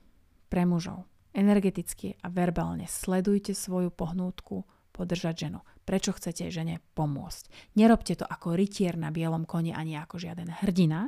pre 0.51 0.67
mužov, 0.67 1.07
energeticky 1.31 2.19
a 2.19 2.27
verbálne 2.27 2.91
sledujte 2.91 3.55
svoju 3.55 3.87
pohnútku 3.87 4.67
podržať 4.91 5.47
ženu. 5.47 5.63
Prečo 5.87 6.11
chcete 6.11 6.51
žene 6.51 6.83
pomôcť? 6.91 7.71
Nerobte 7.79 8.19
to 8.19 8.27
ako 8.27 8.51
rytier 8.59 8.99
na 8.99 9.15
bielom 9.15 9.47
koni 9.47 9.71
ani 9.71 9.95
ako 9.95 10.19
žiaden 10.19 10.51
hrdina, 10.59 11.07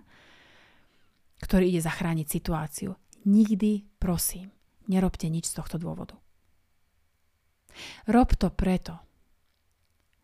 ktorý 1.43 1.67
ide 1.67 1.83
zachrániť 1.83 2.27
situáciu. 2.31 2.95
Nikdy, 3.27 3.99
prosím, 3.99 4.55
nerobte 4.87 5.27
nič 5.27 5.51
z 5.51 5.59
tohto 5.59 5.75
dôvodu. 5.75 6.15
Rob 8.07 8.31
to 8.39 8.47
preto, 8.47 8.95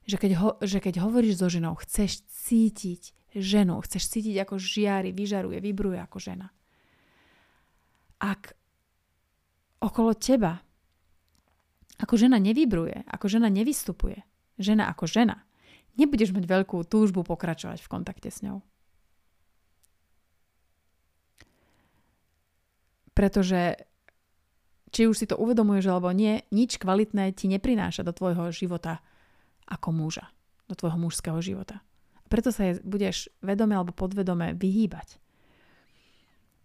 že 0.07 0.15
keď, 0.15 0.31
ho, 0.39 0.49
že 0.63 0.79
keď 0.79 1.03
hovoríš 1.03 1.43
so 1.43 1.51
ženou, 1.51 1.75
chceš 1.75 2.23
cítiť 2.23 3.35
ženu, 3.35 3.83
chceš 3.83 4.07
cítiť, 4.15 4.47
ako 4.47 4.55
žiari, 4.55 5.11
vyžaruje, 5.11 5.59
vybruje 5.59 5.99
ako 5.99 6.23
žena 6.23 6.47
ak 8.23 8.55
okolo 9.83 10.15
teba. 10.15 10.63
Ako 11.99 12.15
žena 12.15 12.39
nevybruje, 12.39 13.03
ako 13.11 13.27
žena 13.27 13.51
nevystupuje. 13.51 14.23
Žena 14.55 14.87
ako 14.87 15.05
žena. 15.11 15.43
Nebudeš 15.99 16.31
mať 16.31 16.47
veľkú 16.47 16.87
túžbu 16.87 17.21
pokračovať 17.27 17.83
v 17.83 17.91
kontakte 17.91 18.31
s 18.31 18.41
ňou. 18.41 18.63
Pretože 23.13 23.77
či 24.89 25.05
už 25.05 25.15
si 25.17 25.29
to 25.29 25.37
uvedomuješ 25.37 25.85
alebo 25.89 26.09
nie, 26.09 26.41
nič 26.49 26.81
kvalitné 26.81 27.33
ti 27.37 27.45
neprináša 27.45 28.01
do 28.01 28.13
tvojho 28.13 28.49
života 28.49 29.05
ako 29.69 29.93
muža, 29.93 30.33
do 30.65 30.73
tvojho 30.73 30.97
mužského 30.97 31.37
života. 31.41 31.85
A 32.17 32.25
preto 32.25 32.49
sa 32.49 32.73
je 32.73 32.81
budeš 32.81 33.29
vedome 33.45 33.77
alebo 33.77 33.93
podvedome 33.93 34.57
vyhýbať. 34.57 35.22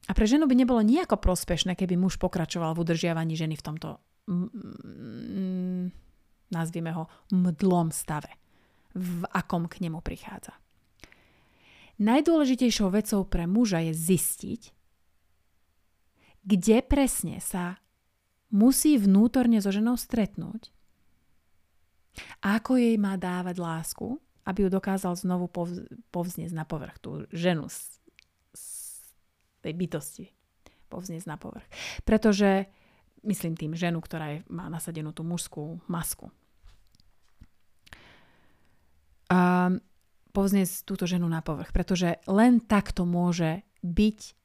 A 0.09 0.17
pre 0.17 0.25
ženu 0.25 0.49
by 0.49 0.57
nebolo 0.57 0.81
nejako 0.81 1.21
prospešné, 1.21 1.77
keby 1.77 2.01
muž 2.01 2.17
pokračoval 2.17 2.73
v 2.73 2.81
udržiavaní 2.81 3.37
ženy 3.37 3.61
v 3.61 3.65
tomto, 3.65 4.01
mm, 4.25 5.93
nazvime 6.49 6.97
ho, 6.97 7.13
mdlom 7.29 7.93
stave, 7.93 8.33
v 8.97 9.29
akom 9.29 9.69
k 9.69 9.85
nemu 9.85 10.01
prichádza. 10.01 10.57
Najdôležitejšou 12.01 12.89
vecou 12.89 13.21
pre 13.29 13.45
muža 13.45 13.85
je 13.85 13.93
zistiť, 13.93 14.63
kde 16.47 16.77
presne 16.81 17.43
sa 17.45 17.77
musí 18.49 18.97
vnútorne 18.97 19.61
so 19.61 19.69
ženou 19.69 20.01
stretnúť 20.01 20.73
ako 22.43 22.79
jej 22.79 22.97
má 22.99 23.15
dávať 23.19 23.57
lásku, 23.59 24.19
aby 24.49 24.67
ju 24.67 24.69
dokázal 24.73 25.15
znovu 25.19 25.47
povz- 25.51 25.87
povzniesť 26.11 26.55
na 26.57 26.65
povrch, 26.65 26.97
tú 26.99 27.29
ženu 27.35 27.69
z 27.69 27.98
tej 29.69 29.77
bytosti 29.77 30.27
povzniesť 30.89 31.29
na 31.29 31.37
povrch. 31.37 31.69
Pretože, 32.09 32.65
myslím 33.29 33.55
tým 33.55 33.77
ženu, 33.77 34.01
ktorá 34.01 34.33
je, 34.33 34.39
má 34.49 34.73
nasadenú 34.73 35.13
tú 35.13 35.21
mužskú 35.21 35.85
masku. 35.85 36.33
A 39.29 39.69
povzniesť 40.33 40.89
túto 40.89 41.05
ženu 41.05 41.29
na 41.29 41.45
povrch, 41.45 41.69
pretože 41.77 42.17
len 42.25 42.65
takto 42.65 43.05
môže 43.05 43.61
byť 43.85 44.39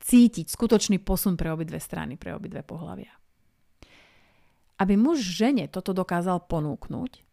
cítiť 0.00 0.46
skutočný 0.50 0.98
posun 0.98 1.38
pre 1.38 1.54
obidve 1.54 1.78
strany, 1.78 2.18
pre 2.18 2.34
obidve 2.34 2.66
pohľavia. 2.66 3.14
Aby 4.80 4.98
muž 4.98 5.22
žene 5.22 5.70
toto 5.70 5.94
dokázal 5.94 6.50
ponúknuť, 6.50 7.29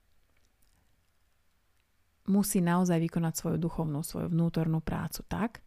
musí 2.27 2.59
naozaj 2.59 2.99
vykonať 2.99 3.33
svoju 3.33 3.57
duchovnú, 3.57 4.03
svoju 4.03 4.27
vnútornú 4.31 4.83
prácu 4.83 5.23
tak, 5.25 5.63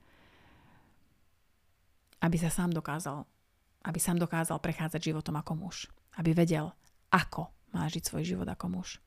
aby 2.21 2.37
sa 2.37 2.53
sám 2.53 2.71
dokázal, 2.77 3.25
aby 3.89 3.99
sám 3.99 4.21
dokázal 4.21 4.61
prechádzať 4.61 5.01
životom 5.01 5.41
ako 5.41 5.53
muž. 5.57 5.77
Aby 6.21 6.37
vedel, 6.37 6.69
ako 7.09 7.49
má 7.73 7.89
žiť 7.89 8.03
svoj 8.05 8.25
život 8.29 8.49
ako 8.49 8.67
muž. 8.69 9.01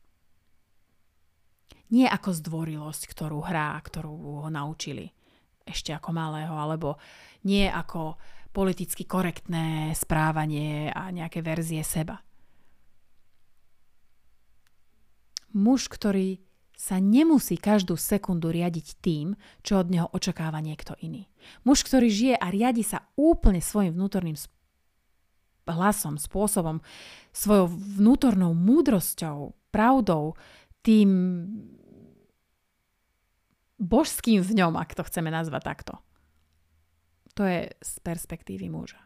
Nie 1.93 2.09
ako 2.09 2.33
zdvorilosť, 2.33 3.05
ktorú 3.05 3.45
hrá, 3.45 3.77
ktorú 3.77 4.43
ho 4.43 4.49
naučili 4.49 5.13
ešte 5.61 5.93
ako 5.93 6.09
malého, 6.09 6.57
alebo 6.57 6.97
nie 7.45 7.69
ako 7.69 8.17
politicky 8.49 9.05
korektné 9.05 9.93
správanie 9.93 10.89
a 10.89 11.13
nejaké 11.13 11.45
verzie 11.45 11.85
seba. 11.85 12.17
Muž, 15.53 15.85
ktorý 15.85 16.41
sa 16.73 16.97
nemusí 16.97 17.55
každú 17.55 17.95
sekundu 17.95 18.49
riadiť 18.49 18.87
tým, 18.99 19.37
čo 19.61 19.79
od 19.79 19.87
neho 19.93 20.07
očakáva 20.09 20.59
niekto 20.59 20.97
iný. 20.99 21.29
Muž, 21.63 21.85
ktorý 21.85 22.09
žije 22.09 22.35
a 22.37 22.49
riadi 22.49 22.81
sa 22.81 23.05
úplne 23.13 23.61
svojim 23.61 23.93
vnútorným 23.93 24.35
hlasom, 25.63 26.19
spôsobom, 26.19 26.83
svojou 27.31 27.71
vnútornou 27.71 28.51
múdrosťou, 28.51 29.55
pravdou, 29.71 30.35
tým 30.83 31.09
božským 33.79 34.43
v 34.43 34.51
ňom, 34.59 34.75
ak 34.75 34.93
to 34.93 35.07
chceme 35.07 35.31
nazvať 35.31 35.61
takto. 35.63 35.93
To 37.39 37.47
je 37.47 37.71
z 37.79 37.93
perspektívy 38.03 38.69
muža. 38.69 38.99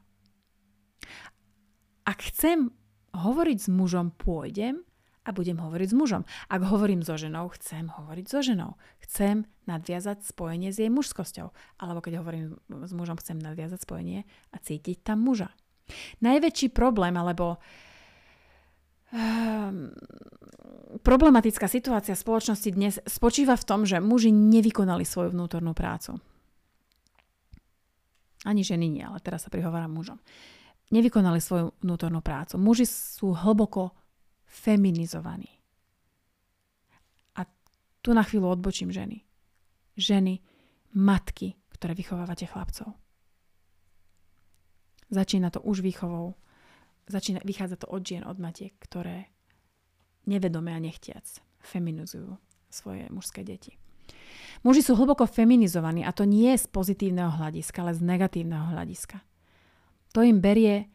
Ak 2.04 2.24
chcem 2.26 2.74
hovoriť 3.16 3.58
s 3.62 3.70
mužom, 3.72 4.12
pôjdem 4.16 4.84
a 5.28 5.36
budem 5.36 5.60
hovoriť 5.60 5.92
s 5.92 5.96
mužom. 5.96 6.24
Ak 6.48 6.64
hovorím 6.64 7.04
so 7.04 7.20
ženou, 7.20 7.52
chcem 7.60 7.92
hovoriť 7.92 8.26
so 8.32 8.40
ženou. 8.40 8.80
Chcem 9.04 9.44
nadviazať 9.68 10.24
spojenie 10.24 10.72
s 10.72 10.80
jej 10.80 10.88
mužskosťou. 10.88 11.52
Alebo 11.84 12.00
keď 12.00 12.24
hovorím 12.24 12.56
s 12.72 12.92
mužom, 12.96 13.20
chcem 13.20 13.36
nadviazať 13.36 13.84
spojenie 13.84 14.24
a 14.24 14.58
cítiť 14.64 15.04
tam 15.04 15.28
muža. 15.28 15.52
Najväčší 16.24 16.72
problém, 16.72 17.16
alebo 17.20 17.60
um, 19.12 19.92
problematická 21.04 21.68
situácia 21.68 22.16
spoločnosti 22.16 22.70
dnes 22.72 22.96
spočíva 23.04 23.60
v 23.60 23.68
tom, 23.68 23.84
že 23.84 24.00
muži 24.00 24.32
nevykonali 24.32 25.04
svoju 25.04 25.36
vnútornú 25.36 25.76
prácu. 25.76 26.20
Ani 28.48 28.64
ženy 28.64 28.88
nie, 28.88 29.04
ale 29.04 29.20
teraz 29.20 29.44
sa 29.44 29.52
prihováram 29.52 29.92
mužom. 29.92 30.24
Nevykonali 30.88 31.44
svoju 31.44 31.76
vnútornú 31.84 32.24
prácu. 32.24 32.56
Muži 32.56 32.88
sú 32.88 33.36
hlboko 33.36 33.92
feminizovaný. 34.48 35.52
A 37.36 37.46
tu 38.02 38.16
na 38.16 38.24
chvíľu 38.24 38.56
odbočím 38.56 38.90
ženy. 38.90 39.28
Ženy, 40.00 40.40
matky, 40.96 41.60
ktoré 41.76 41.94
vychovávate 41.94 42.48
chlapcov. 42.48 42.96
Začína 45.12 45.52
to 45.52 45.62
už 45.64 45.84
výchovou. 45.84 46.36
Začína, 47.08 47.40
vychádza 47.44 47.80
to 47.80 47.88
od 47.88 48.04
žien, 48.04 48.24
od 48.28 48.40
matiek, 48.40 48.76
ktoré 48.80 49.32
nevedome 50.28 50.76
a 50.76 50.80
nechtiac 50.84 51.24
feminizujú 51.64 52.36
svoje 52.68 53.08
mužské 53.12 53.48
deti. 53.48 53.80
Muži 54.64 54.84
sú 54.84 54.98
hlboko 54.98 55.24
feminizovaní 55.30 56.04
a 56.04 56.12
to 56.12 56.28
nie 56.28 56.52
z 56.56 56.68
pozitívneho 56.68 57.32
hľadiska, 57.32 57.84
ale 57.84 57.96
z 57.96 58.02
negatívneho 58.04 58.76
hľadiska. 58.76 59.24
To 60.16 60.20
im 60.24 60.42
berie 60.44 60.92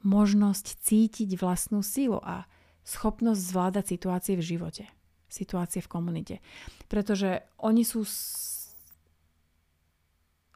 možnosť 0.00 0.80
cítiť 0.80 1.36
vlastnú 1.36 1.84
sílu 1.84 2.20
a 2.24 2.48
schopnosť 2.90 3.40
zvládať 3.40 3.84
situácie 3.94 4.34
v 4.34 4.46
živote, 4.56 4.84
situácie 5.30 5.78
v 5.78 5.90
komunite. 5.90 6.36
Pretože 6.90 7.46
oni 7.62 7.86
sú... 7.86 8.02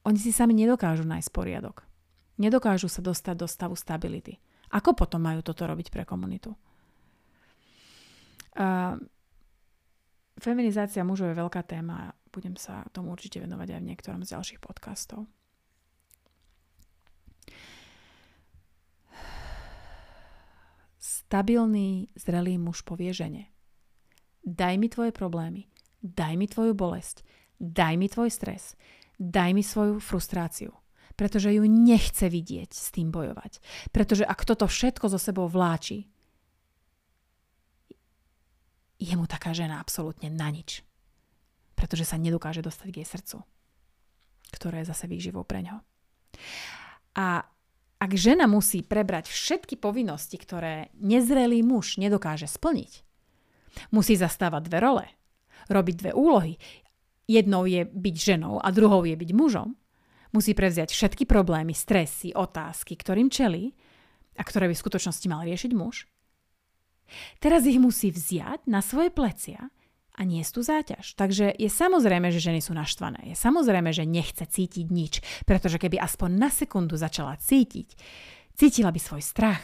Oni 0.05 0.21
si 0.21 0.37
sami 0.37 0.53
nedokážu 0.53 1.09
nájsť 1.09 1.31
poriadok. 1.33 1.89
Nedokážu 2.37 2.93
sa 2.93 3.01
dostať 3.01 3.35
do 3.41 3.49
stavu 3.49 3.73
stability. 3.73 4.37
Ako 4.75 4.93
potom 4.93 5.23
majú 5.23 5.41
toto 5.41 5.65
robiť 5.65 5.89
pre 5.89 6.05
komunitu? 6.05 6.53
Uh, 8.53 9.01
feminizácia 10.37 11.01
mužov 11.07 11.33
je 11.33 11.41
veľká 11.41 11.63
téma 11.65 12.11
a 12.11 12.15
budem 12.35 12.59
sa 12.59 12.85
tomu 12.91 13.15
určite 13.15 13.41
venovať 13.41 13.79
aj 13.79 13.81
v 13.81 13.89
niektorom 13.89 14.21
z 14.27 14.35
ďalších 14.37 14.61
podcastov. 14.61 15.25
Stabilný, 21.25 22.13
zrelý 22.21 22.61
muž 22.61 22.85
povie 22.85 23.17
žene. 23.17 23.49
Daj 24.45 24.77
mi 24.77 24.93
tvoje 24.93 25.09
problémy, 25.11 25.73
daj 26.05 26.37
mi 26.37 26.45
tvoju 26.45 26.77
bolesť, 26.77 27.25
daj 27.57 27.97
mi 27.97 28.13
tvoj 28.13 28.29
stres, 28.29 28.77
daj 29.17 29.57
mi 29.57 29.65
svoju 29.65 30.05
frustráciu. 30.05 30.77
Pretože 31.17 31.55
ju 31.55 31.65
nechce 31.65 32.27
vidieť 32.27 32.75
s 32.75 32.91
tým 32.91 33.15
bojovať. 33.15 33.63
Pretože 33.95 34.27
ak 34.27 34.45
toto 34.45 34.67
všetko 34.67 35.07
zo 35.07 35.19
sebou 35.19 35.47
vláči, 35.47 36.11
je 38.99 39.15
mu 39.15 39.25
taká 39.25 39.55
žena 39.55 39.79
absolútne 39.79 40.27
na 40.29 40.51
nič. 40.51 40.83
Pretože 41.79 42.05
sa 42.05 42.19
nedokáže 42.19 42.67
dostať 42.67 42.89
k 42.91 42.99
jej 43.01 43.09
srdcu, 43.09 43.39
ktoré 44.59 44.83
je 44.83 44.91
zase 44.91 45.07
výživou 45.07 45.47
pre 45.47 45.63
ňo. 45.63 45.83
A 47.15 47.47
ak 48.05 48.21
žena 48.21 48.45
musí 48.45 48.85
prebrať 48.85 49.33
všetky 49.33 49.81
povinnosti, 49.81 50.37
ktoré 50.37 50.93
nezrelý 51.01 51.65
muž 51.65 51.97
nedokáže 51.97 52.45
splniť, 52.45 53.01
musí 53.97 54.13
zastávať 54.13 54.69
dve 54.69 54.79
role, 54.85 55.07
robiť 55.73 55.95
dve 56.05 56.11
úlohy. 56.13 56.61
Jednou 57.25 57.65
je 57.65 57.89
byť 57.89 58.17
ženou 58.21 58.61
a 58.61 58.69
druhou 58.69 59.09
je 59.09 59.17
byť 59.17 59.31
mužom. 59.33 59.73
Musí 60.37 60.53
prevziať 60.53 60.93
všetky 60.93 61.25
problémy, 61.25 61.73
stresy, 61.73 62.37
otázky, 62.37 62.93
ktorým 63.01 63.33
čelí 63.33 63.73
a 64.37 64.43
ktoré 64.45 64.69
by 64.69 64.77
v 64.77 64.83
skutočnosti 64.85 65.27
mal 65.33 65.41
riešiť 65.49 65.73
muž. 65.73 66.05
Teraz 67.41 67.65
ich 67.65 67.81
musí 67.81 68.13
vziať 68.13 68.69
na 68.69 68.85
svoje 68.85 69.09
plecia 69.09 69.73
a 70.15 70.23
nie 70.23 70.41
tú 70.47 70.63
záťaž. 70.63 71.19
Takže 71.19 71.51
je 71.51 71.67
samozrejme, 71.67 72.31
že 72.31 72.39
ženy 72.39 72.63
sú 72.63 72.71
naštvané. 72.73 73.35
Je 73.35 73.37
samozrejme, 73.37 73.91
že 73.91 74.07
nechce 74.07 74.47
cítiť 74.47 74.87
nič, 74.87 75.21
pretože 75.43 75.83
keby 75.83 75.99
aspoň 75.99 76.31
na 76.39 76.49
sekundu 76.55 76.95
začala 76.95 77.35
cítiť, 77.35 77.99
cítila 78.55 78.95
by 78.95 79.01
svoj 79.03 79.23
strach. 79.23 79.63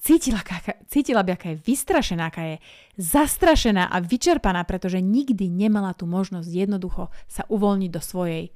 Cítila, 0.00 0.40
cítila 0.88 1.24
by, 1.24 1.30
aká 1.36 1.56
je 1.56 1.62
vystrašená, 1.62 2.28
aká 2.28 2.42
je 2.44 2.56
zastrašená 3.00 3.88
a 3.88 3.96
vyčerpaná, 4.04 4.64
pretože 4.68 5.00
nikdy 5.00 5.48
nemala 5.48 5.96
tú 5.96 6.04
možnosť 6.04 6.48
jednoducho 6.48 7.08
sa 7.28 7.48
uvoľniť 7.48 7.90
do 7.92 8.02
svojej 8.02 8.52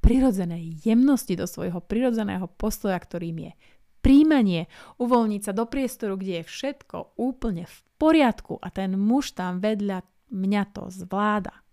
prirodzenej 0.00 0.86
jemnosti, 0.86 1.36
do 1.36 1.44
svojho 1.44 1.82
prirodzeného 1.84 2.48
postoja, 2.48 2.96
ktorým 2.96 3.50
je 3.50 3.52
príjmanie, 4.00 4.70
uvoľniť 4.96 5.42
sa 5.42 5.52
do 5.52 5.66
priestoru, 5.66 6.16
kde 6.16 6.40
je 6.40 6.48
všetko 6.48 7.18
úplne 7.18 7.66
v 7.66 7.76
poriadku 7.98 8.56
a 8.62 8.70
ten 8.70 8.94
muž 8.94 9.34
tam 9.34 9.58
vedľa 9.58 10.06
mňa 10.30 10.62
to 10.72 10.88
zvláda. 10.92 11.64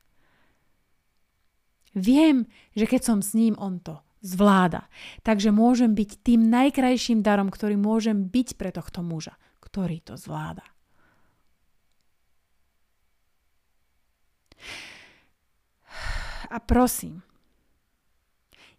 Viem, 1.95 2.47
že 2.75 2.85
keď 2.87 3.01
som 3.07 3.19
s 3.23 3.31
ním, 3.31 3.55
on 3.55 3.79
to 3.79 4.03
zvláda. 4.25 4.89
Takže 5.21 5.53
môžem 5.53 5.93
byť 5.93 6.25
tým 6.25 6.49
najkrajším 6.49 7.21
darom, 7.21 7.53
ktorý 7.53 7.77
môžem 7.77 8.27
byť 8.27 8.59
pre 8.59 8.73
tohto 8.73 9.05
muža, 9.05 9.37
ktorý 9.61 10.01
to 10.01 10.17
zvláda. 10.17 10.65
A 16.49 16.57
prosím, 16.61 17.21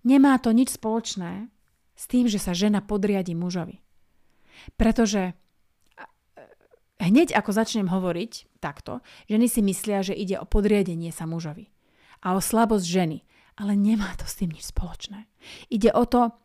nemá 0.02 0.38
to 0.42 0.50
nič 0.50 0.74
spoločné 0.74 1.50
s 1.96 2.04
tým, 2.10 2.28
že 2.28 2.42
sa 2.42 2.52
žena 2.52 2.82
podriadi 2.82 3.32
mužovi. 3.32 3.80
Pretože 4.74 5.34
hneď 7.00 7.36
ako 7.36 7.50
začnem 7.52 7.88
hovoriť 7.88 8.60
takto, 8.60 9.04
ženy 9.28 9.46
si 9.46 9.60
myslia, 9.62 10.00
že 10.02 10.16
ide 10.16 10.40
o 10.40 10.48
podriadenie 10.48 11.12
sa 11.12 11.28
mužovi 11.28 11.68
a 12.24 12.36
o 12.36 12.40
slabosť 12.40 12.86
ženy. 12.86 13.18
Ale 13.56 13.72
nemá 13.72 14.12
to 14.20 14.28
s 14.28 14.36
tým 14.36 14.52
nič 14.52 14.68
spoločné. 14.68 15.24
Ide 15.72 15.88
o 15.96 16.04
to 16.04 16.36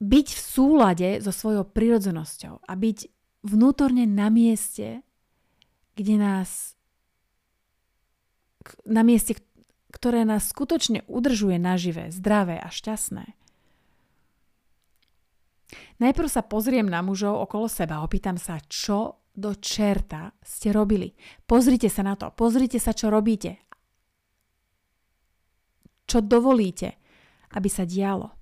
byť 0.00 0.26
v 0.32 0.40
súlade 0.40 1.08
so 1.20 1.28
svojou 1.28 1.68
prirodzenosťou 1.68 2.64
a 2.64 2.72
byť 2.72 2.98
vnútorne 3.44 4.08
na 4.08 4.32
mieste, 4.32 5.04
kde 6.00 6.16
nás 6.16 6.80
na 8.88 9.04
mieste, 9.04 9.36
ktoré 9.92 10.24
nás 10.24 10.48
skutočne 10.48 11.04
udržuje 11.08 11.60
naživé, 11.60 12.08
zdravé 12.08 12.56
a 12.56 12.72
šťastné. 12.72 13.36
Najprv 16.02 16.28
sa 16.28 16.42
pozriem 16.42 16.86
na 16.86 17.04
mužov 17.04 17.46
okolo 17.46 17.70
seba 17.70 18.02
opýtam 18.02 18.40
sa, 18.40 18.58
čo 18.66 19.20
do 19.30 19.54
čerta 19.56 20.34
ste 20.42 20.74
robili. 20.74 21.14
Pozrite 21.46 21.86
sa 21.86 22.02
na 22.02 22.18
to, 22.18 22.34
pozrite 22.34 22.76
sa, 22.82 22.90
čo 22.90 23.08
robíte. 23.08 23.62
Čo 26.10 26.20
dovolíte, 26.20 26.98
aby 27.54 27.68
sa 27.70 27.86
dialo. 27.86 28.34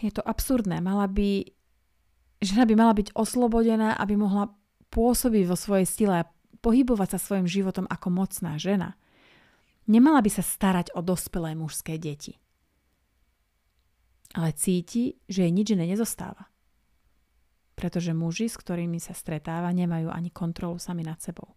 Je 0.00 0.12
to 0.12 0.24
absurdné. 0.24 0.80
Mala 0.80 1.08
by, 1.08 1.44
žena 2.40 2.64
by 2.64 2.74
mala 2.76 2.92
byť 2.96 3.12
oslobodená, 3.12 3.96
aby 3.96 4.16
mohla 4.16 4.52
pôsobiť 4.88 5.44
vo 5.44 5.56
svojej 5.56 5.86
stile 5.88 6.14
a 6.24 6.28
pohybovať 6.64 7.16
sa 7.16 7.18
svojim 7.20 7.44
životom 7.44 7.84
ako 7.88 8.08
mocná 8.08 8.56
žena. 8.56 8.96
Nemala 9.86 10.18
by 10.24 10.30
sa 10.32 10.42
starať 10.42 10.96
o 10.96 11.00
dospelé 11.04 11.54
mužské 11.54 12.00
deti. 12.00 12.40
Ale 14.36 14.52
cíti, 14.52 15.16
že 15.24 15.48
jej 15.48 15.52
nič 15.52 15.72
iné 15.72 15.88
nezostáva. 15.88 16.52
Pretože 17.72 18.12
muži, 18.12 18.52
s 18.52 18.60
ktorými 18.60 19.00
sa 19.00 19.16
stretáva, 19.16 19.72
nemajú 19.72 20.12
ani 20.12 20.28
kontrolu 20.28 20.76
sami 20.76 21.00
nad 21.00 21.16
sebou. 21.24 21.56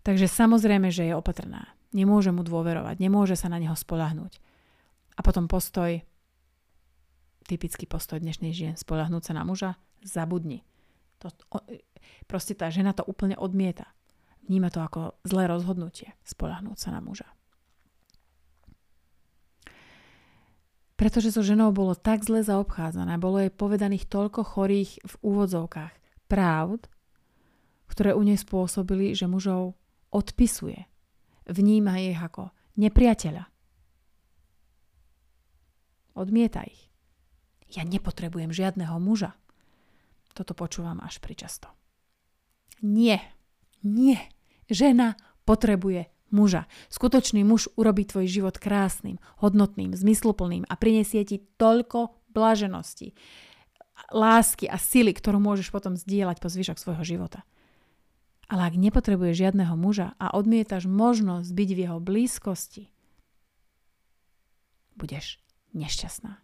Takže 0.00 0.24
samozrejme, 0.24 0.88
že 0.88 1.12
je 1.12 1.14
opatrná. 1.16 1.76
Nemôže 1.92 2.32
mu 2.32 2.40
dôverovať, 2.40 2.96
nemôže 2.96 3.36
sa 3.36 3.52
na 3.52 3.60
neho 3.60 3.76
spolahnúť. 3.76 4.40
A 5.16 5.20
potom 5.20 5.44
postoj, 5.50 6.00
typický 7.44 7.84
postoj 7.84 8.16
dnešných 8.24 8.56
žien, 8.56 8.74
spolahnúť 8.80 9.28
sa 9.28 9.36
na 9.36 9.44
muža, 9.44 9.76
zabudni. 10.00 10.64
To, 11.20 11.28
proste 12.24 12.56
tá 12.56 12.72
žena 12.72 12.96
to 12.96 13.04
úplne 13.04 13.36
odmieta. 13.36 13.92
Vníma 14.48 14.72
to 14.72 14.80
ako 14.80 15.20
zlé 15.28 15.44
rozhodnutie, 15.44 16.16
spolahnúť 16.24 16.78
sa 16.80 16.96
na 16.96 17.04
muža. 17.04 17.28
Pretože 21.00 21.32
so 21.32 21.40
ženou 21.40 21.72
bolo 21.72 21.96
tak 21.96 22.20
zle 22.28 22.44
zaobchádzané, 22.44 23.16
bolo 23.16 23.40
jej 23.40 23.48
povedaných 23.48 24.04
toľko 24.04 24.44
chorých 24.44 25.00
v 25.00 25.14
úvodzovkách 25.24 25.96
pravd, 26.28 26.92
ktoré 27.88 28.12
u 28.12 28.20
nej 28.20 28.36
spôsobili, 28.36 29.16
že 29.16 29.24
mužov 29.24 29.80
odpisuje. 30.12 30.84
Vníma 31.48 32.04
ich 32.04 32.20
ako 32.20 32.52
nepriateľa. 32.76 33.48
Odmieta 36.20 36.68
ich. 36.68 36.92
Ja 37.72 37.88
nepotrebujem 37.88 38.52
žiadneho 38.52 39.00
muža. 39.00 39.32
Toto 40.36 40.52
počúvam 40.52 41.00
až 41.00 41.16
pričasto. 41.24 41.72
Nie, 42.84 43.24
nie. 43.80 44.20
Žena 44.68 45.16
potrebuje 45.48 46.12
muža. 46.34 46.66
Skutočný 46.90 47.46
muž 47.46 47.70
urobí 47.78 48.02
tvoj 48.02 48.26
život 48.26 48.56
krásnym, 48.58 49.22
hodnotným, 49.38 49.94
zmysluplným 49.94 50.66
a 50.66 50.74
prinesie 50.74 51.22
ti 51.22 51.42
toľko 51.58 52.18
blaženosti, 52.34 53.14
lásky 54.10 54.66
a 54.66 54.80
sily, 54.80 55.14
ktorú 55.14 55.38
môžeš 55.38 55.70
potom 55.70 55.94
zdieľať 55.94 56.42
po 56.42 56.48
zvyšok 56.50 56.78
svojho 56.78 57.04
života. 57.06 57.46
Ale 58.50 58.66
ak 58.66 58.74
nepotrebuješ 58.74 59.46
žiadneho 59.46 59.78
muža 59.78 60.18
a 60.18 60.34
odmietaš 60.34 60.90
možnosť 60.90 61.50
byť 61.54 61.68
v 61.70 61.82
jeho 61.86 61.98
blízkosti, 62.02 62.90
budeš 64.98 65.38
nešťastná. 65.70 66.42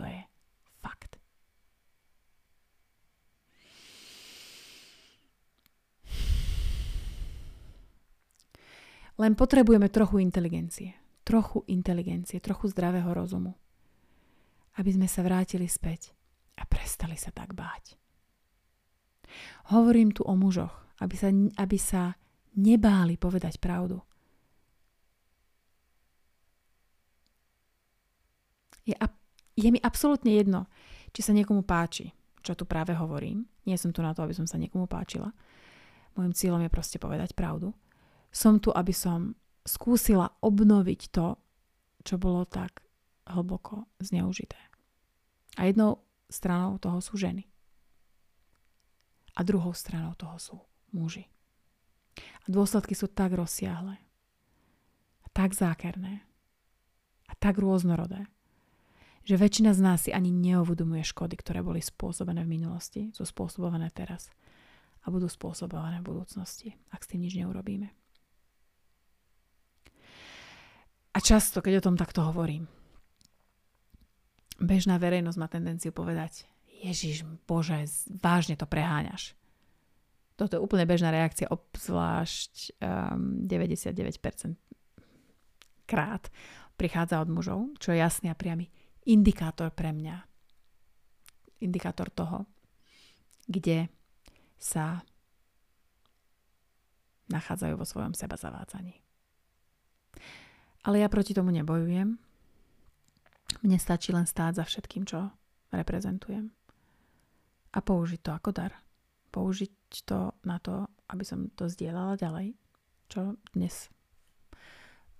To 0.00 0.02
je 0.08 0.20
fakt. 0.80 1.19
Len 9.20 9.36
potrebujeme 9.36 9.92
trochu 9.92 10.24
inteligencie. 10.24 10.96
Trochu 11.28 11.60
inteligencie, 11.68 12.40
trochu 12.40 12.72
zdravého 12.72 13.12
rozumu. 13.12 13.52
Aby 14.80 14.96
sme 14.96 15.04
sa 15.04 15.20
vrátili 15.20 15.68
späť 15.68 16.16
a 16.56 16.64
prestali 16.64 17.20
sa 17.20 17.28
tak 17.28 17.52
báť. 17.52 18.00
Hovorím 19.76 20.16
tu 20.16 20.24
o 20.24 20.32
mužoch, 20.32 20.72
aby 21.04 21.14
sa, 21.20 21.28
aby 21.60 21.76
sa 21.76 22.16
nebáli 22.56 23.20
povedať 23.20 23.60
pravdu. 23.60 24.00
Je, 28.88 28.96
je 29.54 29.68
mi 29.68 29.78
absolútne 29.84 30.32
jedno, 30.32 30.66
či 31.12 31.20
sa 31.20 31.36
niekomu 31.36 31.62
páči, 31.62 32.10
čo 32.40 32.56
tu 32.56 32.64
práve 32.64 32.96
hovorím. 32.96 33.44
Nie 33.68 33.76
som 33.76 33.92
tu 33.92 34.00
na 34.00 34.16
to, 34.16 34.24
aby 34.24 34.32
som 34.32 34.48
sa 34.48 34.56
niekomu 34.56 34.88
páčila. 34.88 35.30
Mojím 36.16 36.34
cieľom 36.34 36.64
je 36.64 36.72
proste 36.72 36.96
povedať 36.96 37.36
pravdu. 37.36 37.76
Som 38.30 38.62
tu, 38.62 38.70
aby 38.70 38.94
som 38.94 39.34
skúsila 39.66 40.30
obnoviť 40.40 41.00
to, 41.10 41.36
čo 42.06 42.16
bolo 42.16 42.46
tak 42.46 42.80
hlboko 43.28 43.86
zneužité. 44.00 44.58
A 45.58 45.68
jednou 45.68 46.02
stranou 46.30 46.78
toho 46.78 47.02
sú 47.02 47.18
ženy. 47.18 47.44
A 49.36 49.46
druhou 49.46 49.74
stranou 49.74 50.14
toho 50.14 50.38
sú 50.38 50.56
muži. 50.94 51.26
A 52.18 52.46
dôsledky 52.50 52.94
sú 52.98 53.06
tak 53.06 53.34
rozsiahle, 53.34 53.98
a 55.22 55.26
tak 55.30 55.54
zákerné, 55.54 56.26
a 57.30 57.32
tak 57.38 57.62
rôznorodé, 57.62 58.26
že 59.22 59.38
väčšina 59.38 59.70
z 59.76 59.80
nás 59.80 59.98
si 60.08 60.10
ani 60.10 60.32
neuvedomuje 60.34 61.06
škody, 61.06 61.38
ktoré 61.38 61.62
boli 61.62 61.78
spôsobené 61.78 62.42
v 62.42 62.52
minulosti, 62.58 63.02
sú 63.14 63.22
spôsobované 63.22 63.92
teraz 63.94 64.32
a 65.04 65.12
budú 65.12 65.30
spôsobované 65.30 66.02
v 66.02 66.08
budúcnosti, 66.10 66.74
ak 66.90 67.04
s 67.06 67.10
tým 67.14 67.22
nič 67.22 67.38
neurobíme. 67.38 67.94
A 71.09 71.09
často, 71.20 71.62
keď 71.62 71.80
o 71.80 71.86
tom 71.90 71.96
takto 71.96 72.24
hovorím, 72.26 72.66
bežná 74.60 75.00
verejnosť 75.00 75.38
má 75.40 75.48
tendenciu 75.48 75.92
povedať, 75.94 76.44
Ježiš 76.80 77.28
Bože, 77.44 77.84
vážne 78.08 78.56
to 78.56 78.64
preháňaš. 78.64 79.36
Toto 80.40 80.56
je 80.56 80.64
úplne 80.64 80.88
bežná 80.88 81.12
reakcia, 81.12 81.52
obzvlášť 81.52 82.80
um, 82.80 83.44
99% 83.44 84.56
krát 85.84 86.32
prichádza 86.80 87.20
od 87.20 87.28
mužov, 87.28 87.76
čo 87.76 87.92
je 87.92 88.00
jasný 88.00 88.32
a 88.32 88.38
priamy 88.38 88.72
indikátor 89.04 89.68
pre 89.68 89.92
mňa. 89.92 90.16
Indikátor 91.60 92.08
toho, 92.08 92.48
kde 93.44 93.92
sa 94.56 95.04
nachádzajú 97.28 97.74
vo 97.76 97.84
svojom 97.84 98.16
seba 98.16 98.40
zavádzaní. 98.40 98.96
Ale 100.84 101.04
ja 101.04 101.08
proti 101.12 101.36
tomu 101.36 101.52
nebojujem. 101.52 102.16
Mne 103.60 103.78
stačí 103.80 104.14
len 104.14 104.24
stáť 104.24 104.62
za 104.62 104.64
všetkým, 104.64 105.04
čo 105.04 105.28
reprezentujem. 105.74 106.48
A 107.70 107.78
použiť 107.78 108.20
to 108.24 108.30
ako 108.32 108.50
dar. 108.50 108.72
Použiť 109.30 110.02
to 110.08 110.34
na 110.42 110.58
to, 110.58 110.88
aby 111.12 111.22
som 111.22 111.52
to 111.54 111.70
zdieľala 111.70 112.18
ďalej, 112.18 112.56
čo 113.12 113.36
dnes 113.52 113.92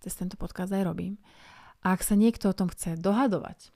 cez 0.00 0.16
tento 0.16 0.40
podcast 0.40 0.72
aj 0.72 0.88
robím. 0.88 1.20
A 1.84 1.92
ak 1.92 2.00
sa 2.04 2.16
niekto 2.16 2.50
o 2.50 2.56
tom 2.56 2.72
chce 2.72 2.96
dohadovať, 2.96 3.72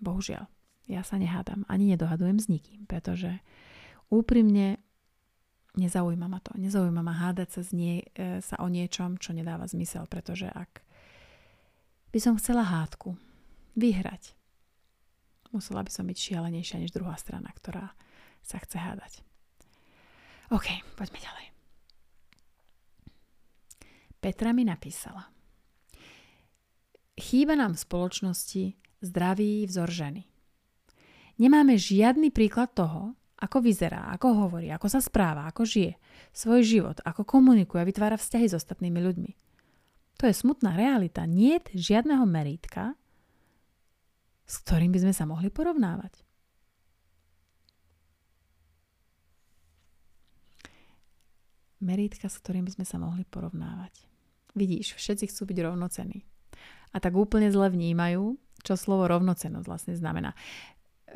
bohužiaľ, 0.00 0.46
ja 0.88 1.04
sa 1.04 1.20
nehádam, 1.20 1.68
ani 1.68 1.92
nedohadujem 1.92 2.38
s 2.40 2.48
nikým, 2.48 2.88
pretože 2.88 3.40
úprimne 4.08 4.80
nezaujíma 5.78 6.26
ma 6.26 6.42
to. 6.42 6.52
Nezaujíma 6.58 7.00
ma 7.00 7.14
hádať 7.14 7.48
sa, 7.54 7.60
nie, 7.72 8.02
e, 8.18 8.42
sa 8.42 8.58
o 8.58 8.66
niečom, 8.66 9.16
čo 9.22 9.30
nedáva 9.30 9.70
zmysel, 9.70 10.10
pretože 10.10 10.50
ak 10.50 10.82
by 12.10 12.18
som 12.18 12.34
chcela 12.34 12.66
hádku 12.66 13.14
vyhrať, 13.78 14.34
musela 15.54 15.86
by 15.86 15.90
som 15.94 16.04
byť 16.04 16.18
šialenejšia 16.18 16.82
než 16.82 16.90
druhá 16.90 17.14
strana, 17.14 17.48
ktorá 17.54 17.94
sa 18.42 18.58
chce 18.58 18.76
hádať. 18.80 19.22
OK, 20.50 20.66
poďme 20.96 21.20
ďalej. 21.20 21.46
Petra 24.18 24.50
mi 24.56 24.66
napísala. 24.66 25.30
Chýba 27.18 27.58
nám 27.58 27.74
v 27.74 27.82
spoločnosti 27.82 28.64
zdravý 29.02 29.66
vzor 29.66 29.90
ženy. 29.90 30.22
Nemáme 31.38 31.78
žiadny 31.78 32.34
príklad 32.34 32.74
toho, 32.74 33.17
ako 33.38 33.62
vyzerá, 33.62 34.10
ako 34.18 34.46
hovorí, 34.46 34.68
ako 34.74 34.90
sa 34.90 34.98
správa, 34.98 35.46
ako 35.46 35.62
žije 35.62 35.94
svoj 36.34 36.60
život, 36.66 36.98
ako 37.06 37.22
komunikuje 37.22 37.78
a 37.78 37.88
vytvára 37.88 38.18
vzťahy 38.18 38.46
s 38.50 38.58
ostatnými 38.58 38.98
ľuďmi. 38.98 39.32
To 40.18 40.26
je 40.26 40.34
smutná 40.34 40.74
realita. 40.74 41.22
Nie 41.30 41.62
je 41.62 41.78
žiadneho 41.78 42.26
merítka, 42.26 42.98
s 44.42 44.58
ktorým 44.66 44.90
by 44.90 45.06
sme 45.06 45.14
sa 45.14 45.24
mohli 45.30 45.46
porovnávať. 45.54 46.26
Merítka, 51.78 52.26
s 52.26 52.42
ktorým 52.42 52.66
by 52.66 52.74
sme 52.74 52.86
sa 52.88 52.98
mohli 52.98 53.22
porovnávať. 53.22 54.02
Vidíš, 54.58 54.98
všetci 54.98 55.30
chcú 55.30 55.54
byť 55.54 55.58
rovnocení. 55.62 56.26
A 56.90 56.98
tak 56.98 57.14
úplne 57.14 57.54
zle 57.54 57.70
vnímajú, 57.70 58.34
čo 58.66 58.74
slovo 58.74 59.06
rovnocenosť 59.06 59.66
vlastne 59.70 59.94
znamená 59.94 60.34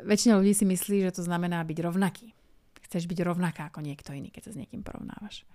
väčšina 0.01 0.41
ľudí 0.41 0.57
si 0.57 0.65
myslí, 0.65 1.05
že 1.05 1.21
to 1.21 1.21
znamená 1.21 1.61
byť 1.61 1.77
rovnaký. 1.85 2.33
Chceš 2.89 3.05
byť 3.05 3.19
rovnaká 3.21 3.69
ako 3.69 3.85
niekto 3.85 4.13
iný, 4.17 4.33
keď 4.33 4.49
sa 4.49 4.51
s 4.57 4.59
niekým 4.59 4.81
porovnávaš. 4.81 5.45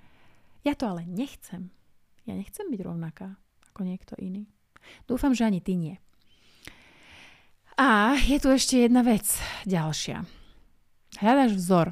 Ja 0.63 0.79
to 0.79 0.91
ale 0.91 1.03
nechcem. 1.07 1.75
Ja 2.27 2.39
nechcem 2.39 2.71
byť 2.71 2.81
rovnaká 2.87 3.35
ako 3.75 3.83
niekto 3.83 4.15
iný. 4.19 4.47
Dúfam, 5.11 5.35
že 5.35 5.47
ani 5.47 5.59
ty 5.59 5.75
nie. 5.75 5.99
A 7.79 8.19
je 8.19 8.39
tu 8.43 8.51
ešte 8.51 8.79
jedna 8.79 9.07
vec 9.07 9.27
ďalšia. 9.67 10.27
Hľadaš 11.23 11.55
vzor. 11.55 11.87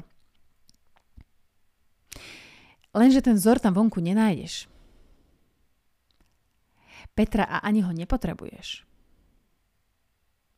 Lenže 2.95 3.23
ten 3.23 3.35
vzor 3.35 3.59
tam 3.59 3.75
vonku 3.75 3.99
nenájdeš. 3.99 4.67
Petra 7.15 7.47
a 7.47 7.63
ani 7.63 7.83
ho 7.83 7.91
nepotrebuješ. 7.91 8.86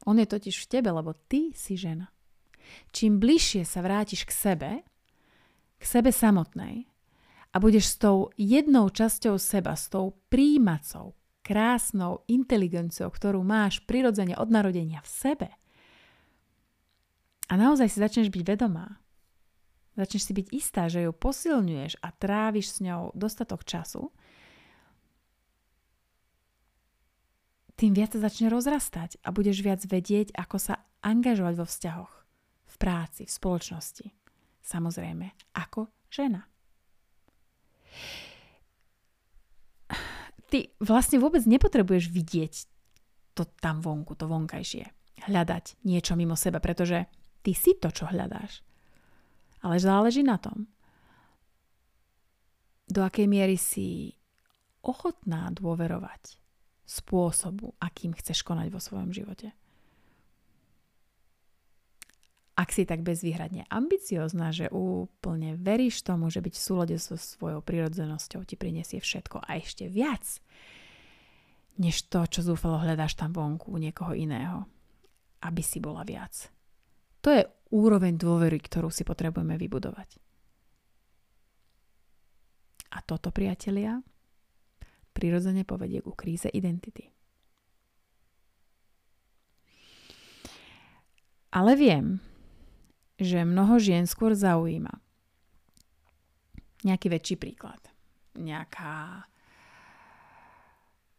On 0.07 0.15
je 0.15 0.27
totiž 0.27 0.55
v 0.63 0.69
tebe, 0.69 0.89
lebo 0.91 1.15
ty 1.27 1.51
si 1.51 1.75
žena. 1.75 2.11
Čím 2.93 3.17
bližšie 3.17 3.65
sa 3.65 3.81
vrátiš 3.81 4.29
k 4.29 4.31
sebe, 4.31 4.71
k 5.79 5.83
sebe 5.83 6.13
samotnej 6.13 6.85
a 7.49 7.55
budeš 7.57 7.95
s 7.95 7.95
tou 7.97 8.29
jednou 8.37 8.87
časťou 8.93 9.41
seba, 9.41 9.73
s 9.73 9.89
tou 9.89 10.15
príjmacou, 10.29 11.17
krásnou 11.41 12.21
inteligenciou, 12.29 13.09
ktorú 13.09 13.41
máš 13.41 13.81
prirodzene 13.83 14.37
od 14.37 14.53
narodenia 14.53 15.01
v 15.01 15.09
sebe, 15.09 15.49
a 17.49 17.57
naozaj 17.57 17.89
si 17.89 17.97
začneš 17.97 18.29
byť 18.29 18.43
vedomá, 18.45 19.01
začneš 19.97 20.29
si 20.29 20.33
byť 20.37 20.47
istá, 20.53 20.85
že 20.85 21.01
ju 21.01 21.11
posilňuješ 21.11 21.97
a 21.97 22.13
tráviš 22.13 22.77
s 22.77 22.85
ňou 22.85 23.09
dostatok 23.17 23.65
času, 23.65 24.13
tým 27.79 27.95
viac 27.95 28.11
sa 28.11 28.19
začne 28.19 28.51
rozrastať 28.51 29.23
a 29.23 29.31
budeš 29.31 29.63
viac 29.63 29.79
vedieť, 29.87 30.35
ako 30.35 30.59
sa 30.59 30.83
angažovať 30.99 31.55
vo 31.55 31.63
vzťahoch, 31.63 32.13
v 32.67 32.75
práci, 32.75 33.23
v 33.23 33.31
spoločnosti. 33.31 34.07
Samozrejme, 34.59 35.55
ako 35.55 35.87
žena. 36.11 36.43
Ty 40.51 40.59
vlastne 40.83 41.23
vôbec 41.23 41.47
nepotrebuješ 41.47 42.11
vidieť 42.11 42.53
to 43.31 43.47
tam 43.63 43.79
vonku, 43.79 44.19
to 44.19 44.27
vonkajšie. 44.27 44.83
Hľadať 45.31 45.79
niečo 45.87 46.19
mimo 46.19 46.35
seba, 46.35 46.59
pretože 46.59 47.07
ty 47.39 47.55
si 47.55 47.79
to, 47.79 47.87
čo 47.95 48.11
hľadáš. 48.11 48.59
Ale 49.63 49.79
záleží 49.79 50.19
na 50.19 50.35
tom, 50.35 50.67
do 52.91 53.05
akej 53.07 53.29
miery 53.29 53.55
si 53.55 54.19
ochotná 54.83 55.53
dôverovať 55.55 56.48
spôsobu, 56.89 57.77
akým 57.77 58.17
chceš 58.17 58.41
konať 58.41 58.73
vo 58.73 58.81
svojom 58.81 59.13
živote. 59.13 59.53
Ak 62.57 62.75
si 62.75 62.83
tak 62.83 63.05
bezvýhradne 63.05 63.69
ambiciozná, 63.71 64.51
že 64.51 64.67
úplne 64.73 65.55
veríš 65.55 66.03
tomu, 66.03 66.27
že 66.27 66.43
byť 66.43 66.53
v 66.57 66.65
súlade 66.65 66.95
so 66.99 67.15
svojou 67.15 67.63
prirodzenosťou 67.63 68.43
ti 68.43 68.59
prinesie 68.59 68.99
všetko 68.99 69.39
a 69.39 69.61
ešte 69.61 69.87
viac, 69.87 70.25
než 71.79 72.11
to, 72.11 72.27
čo 72.27 72.43
zúfalo 72.43 72.83
hľadáš 72.83 73.15
tam 73.15 73.31
vonku 73.31 73.71
u 73.71 73.79
niekoho 73.79 74.11
iného, 74.11 74.67
aby 75.39 75.63
si 75.63 75.79
bola 75.79 76.03
viac. 76.03 76.51
To 77.23 77.31
je 77.31 77.47
úroveň 77.71 78.19
dôvery, 78.19 78.59
ktorú 78.59 78.91
si 78.91 79.07
potrebujeme 79.07 79.55
vybudovať. 79.55 80.19
A 82.91 82.99
toto, 83.05 83.31
priatelia, 83.31 84.03
prirodzene 85.19 85.67
povedie 85.67 85.99
ku 85.99 86.15
kríze 86.15 86.47
identity. 86.47 87.11
Ale 91.51 91.75
viem, 91.75 92.23
že 93.19 93.43
mnoho 93.43 93.75
žien 93.75 94.07
skôr 94.07 94.31
zaujíma 94.31 94.95
nejaký 96.87 97.11
väčší 97.11 97.35
príklad. 97.35 97.83
Nejaká 98.39 99.27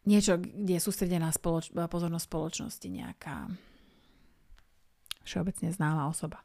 niečo, 0.09 0.41
kde 0.41 0.81
je 0.81 0.81
sústredená 0.81 1.29
spoloč- 1.29 1.69
pozornosť 1.69 2.25
spoločnosti, 2.25 2.89
nejaká 2.89 3.53
všeobecne 5.29 5.69
známa 5.69 6.09
osoba. 6.09 6.41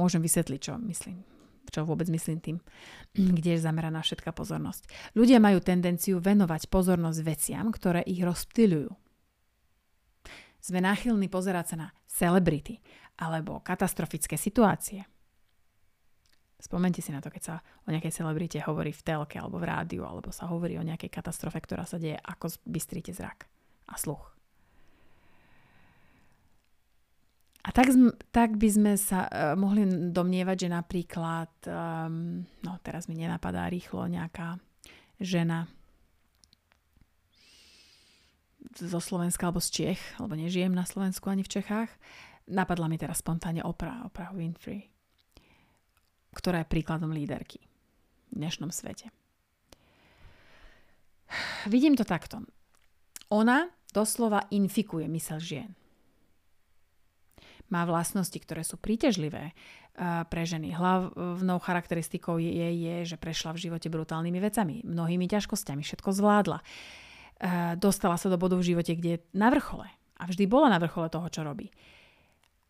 Môžem 0.00 0.24
vysvetliť, 0.24 0.60
čo 0.64 0.80
myslím 0.80 1.33
čo 1.70 1.86
vôbec 1.86 2.08
myslím 2.10 2.38
tým, 2.40 2.56
kde 3.38 3.56
je 3.56 3.64
zameraná 3.64 4.04
všetká 4.04 4.34
pozornosť. 4.34 5.14
Ľudia 5.16 5.38
majú 5.38 5.62
tendenciu 5.62 6.18
venovať 6.18 6.68
pozornosť 6.68 7.20
veciam, 7.24 7.70
ktoré 7.70 8.02
ich 8.04 8.20
rozptýľujú. 8.20 8.90
Sme 10.64 10.80
náchylní 10.80 11.28
pozerať 11.28 11.76
sa 11.76 11.76
na 11.76 11.88
celebrity 12.08 12.80
alebo 13.20 13.60
katastrofické 13.60 14.40
situácie. 14.40 15.04
Spomente 16.56 17.04
si 17.04 17.12
na 17.12 17.20
to, 17.20 17.28
keď 17.28 17.42
sa 17.44 17.54
o 17.84 17.92
nejakej 17.92 18.24
celebrite 18.24 18.56
hovorí 18.64 18.88
v 18.88 19.04
telke 19.04 19.36
alebo 19.36 19.60
v 19.60 19.68
rádiu, 19.68 20.08
alebo 20.08 20.32
sa 20.32 20.48
hovorí 20.48 20.80
o 20.80 20.86
nejakej 20.86 21.12
katastrofe, 21.12 21.60
ktorá 21.60 21.84
sa 21.84 22.00
deje, 22.00 22.16
ako 22.16 22.56
bystríte 22.64 23.12
zrak 23.12 23.44
a 23.92 24.00
sluch. 24.00 24.33
A 27.64 27.72
tak, 27.72 27.88
tak 28.28 28.60
by 28.60 28.68
sme 28.68 28.92
sa 29.00 29.24
uh, 29.24 29.56
mohli 29.56 29.88
domnievať, 30.12 30.68
že 30.68 30.68
napríklad, 30.68 31.48
um, 31.64 32.44
no 32.60 32.72
teraz 32.84 33.08
mi 33.08 33.16
nenapadá 33.16 33.64
rýchlo 33.72 34.04
nejaká 34.04 34.60
žena 35.16 35.64
zo 38.76 39.00
Slovenska 39.00 39.48
alebo 39.48 39.64
z 39.64 39.70
Čech, 39.72 40.00
alebo 40.20 40.36
nežijem 40.36 40.76
na 40.76 40.84
Slovensku 40.84 41.32
ani 41.32 41.40
v 41.40 41.52
Čechách. 41.56 41.88
Napadla 42.52 42.84
mi 42.84 43.00
teraz 43.00 43.24
spontánne 43.24 43.64
Oprah, 43.64 44.04
Oprah 44.04 44.36
Winfrey, 44.36 44.84
ktorá 46.36 46.60
je 46.60 46.68
príkladom 46.68 47.16
líderky 47.16 47.64
v 48.28 48.44
dnešnom 48.44 48.68
svete. 48.68 49.08
Vidím 51.72 51.96
to 51.96 52.04
takto. 52.04 52.44
Ona 53.32 53.72
doslova 53.88 54.52
infikuje 54.52 55.08
mysel 55.08 55.40
žien 55.40 55.72
má 57.72 57.88
vlastnosti, 57.88 58.36
ktoré 58.36 58.66
sú 58.66 58.76
príťažlivé 58.76 59.52
eh, 59.52 59.54
pre 60.28 60.42
ženy. 60.44 60.74
Hlavnou 60.76 61.58
charakteristikou 61.60 62.36
je, 62.36 62.50
je, 62.52 63.14
že 63.14 63.16
prešla 63.16 63.56
v 63.56 63.62
živote 63.70 63.88
brutálnymi 63.88 64.40
vecami, 64.40 64.74
mnohými 64.84 65.26
ťažkosťami, 65.30 65.82
všetko 65.84 66.10
zvládla. 66.12 66.58
Eh, 66.60 67.74
dostala 67.76 68.16
sa 68.20 68.30
do 68.30 68.38
bodu 68.38 68.54
v 68.54 68.74
živote, 68.74 68.94
kde 68.94 69.10
je 69.18 69.22
na 69.34 69.50
vrchole. 69.50 69.88
A 70.20 70.22
vždy 70.30 70.46
bola 70.46 70.70
na 70.70 70.78
vrchole 70.78 71.10
toho, 71.10 71.26
čo 71.28 71.42
robí. 71.42 71.68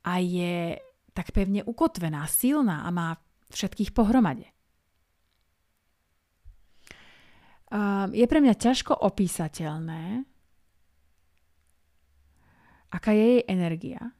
A 0.05 0.21
je 0.21 0.81
tak 1.15 1.31
pevne 1.31 1.63
ukotvená, 1.63 2.27
silná 2.27 2.83
a 2.83 2.91
má 2.91 3.21
všetkých 3.53 3.95
pohromade. 3.95 4.51
Eh, 7.75 8.07
je 8.15 8.27
pre 8.31 8.39
mňa 8.39 8.55
ťažko 8.55 8.95
opísateľné, 8.95 10.23
aká 12.95 13.11
je 13.11 13.25
jej 13.27 13.43
energia, 13.51 14.15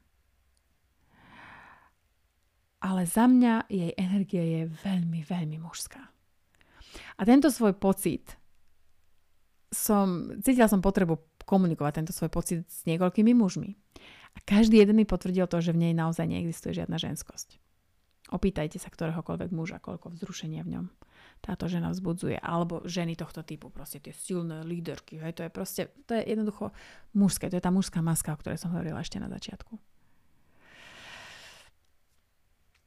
ale 2.85 3.09
za 3.09 3.25
mňa 3.25 3.65
jej 3.65 3.91
energia 3.97 4.45
je 4.45 4.61
veľmi, 4.85 5.25
veľmi 5.25 5.57
mužská. 5.57 6.05
A 7.17 7.21
tento 7.25 7.49
svoj 7.49 7.73
pocit 7.73 8.37
som, 9.73 10.29
cítila 10.45 10.69
som 10.69 10.85
potrebu 10.85 11.17
komunikovať 11.49 12.05
tento 12.05 12.13
svoj 12.13 12.29
pocit 12.29 12.61
s 12.69 12.85
niekoľkými 12.85 13.33
mužmi. 13.33 13.73
A 14.35 14.37
každý 14.45 14.77
jeden 14.77 15.01
mi 15.01 15.09
potvrdil 15.09 15.49
to, 15.49 15.57
že 15.65 15.73
v 15.73 15.89
nej 15.89 15.93
naozaj 15.97 16.29
neexistuje 16.29 16.77
žiadna 16.77 17.01
ženskosť. 17.01 17.57
Opýtajte 18.29 18.77
sa 18.77 18.93
ktoréhokoľvek 18.93 19.49
muža, 19.49 19.81
koľko 19.81 20.13
vzrušenia 20.13 20.61
v 20.61 20.77
ňom 20.77 20.85
táto 21.45 21.69
žena 21.69 21.93
vzbudzuje. 21.93 22.41
Alebo 22.41 22.81
ženy 22.85 23.13
tohto 23.13 23.45
typu, 23.45 23.69
proste 23.69 24.01
tie 24.01 24.13
silné 24.13 24.65
líderky. 24.65 25.21
Hej, 25.21 25.37
to 25.37 25.41
je 25.45 25.51
proste, 25.53 25.81
to 26.09 26.17
je 26.17 26.25
jednoducho 26.25 26.73
mužské. 27.13 27.53
To 27.53 27.57
je 27.57 27.63
tá 27.63 27.69
mužská 27.69 28.01
maska, 28.01 28.33
o 28.33 28.39
ktorej 28.41 28.57
som 28.57 28.73
hovorila 28.73 29.01
ešte 29.01 29.21
na 29.21 29.29
začiatku. 29.29 29.94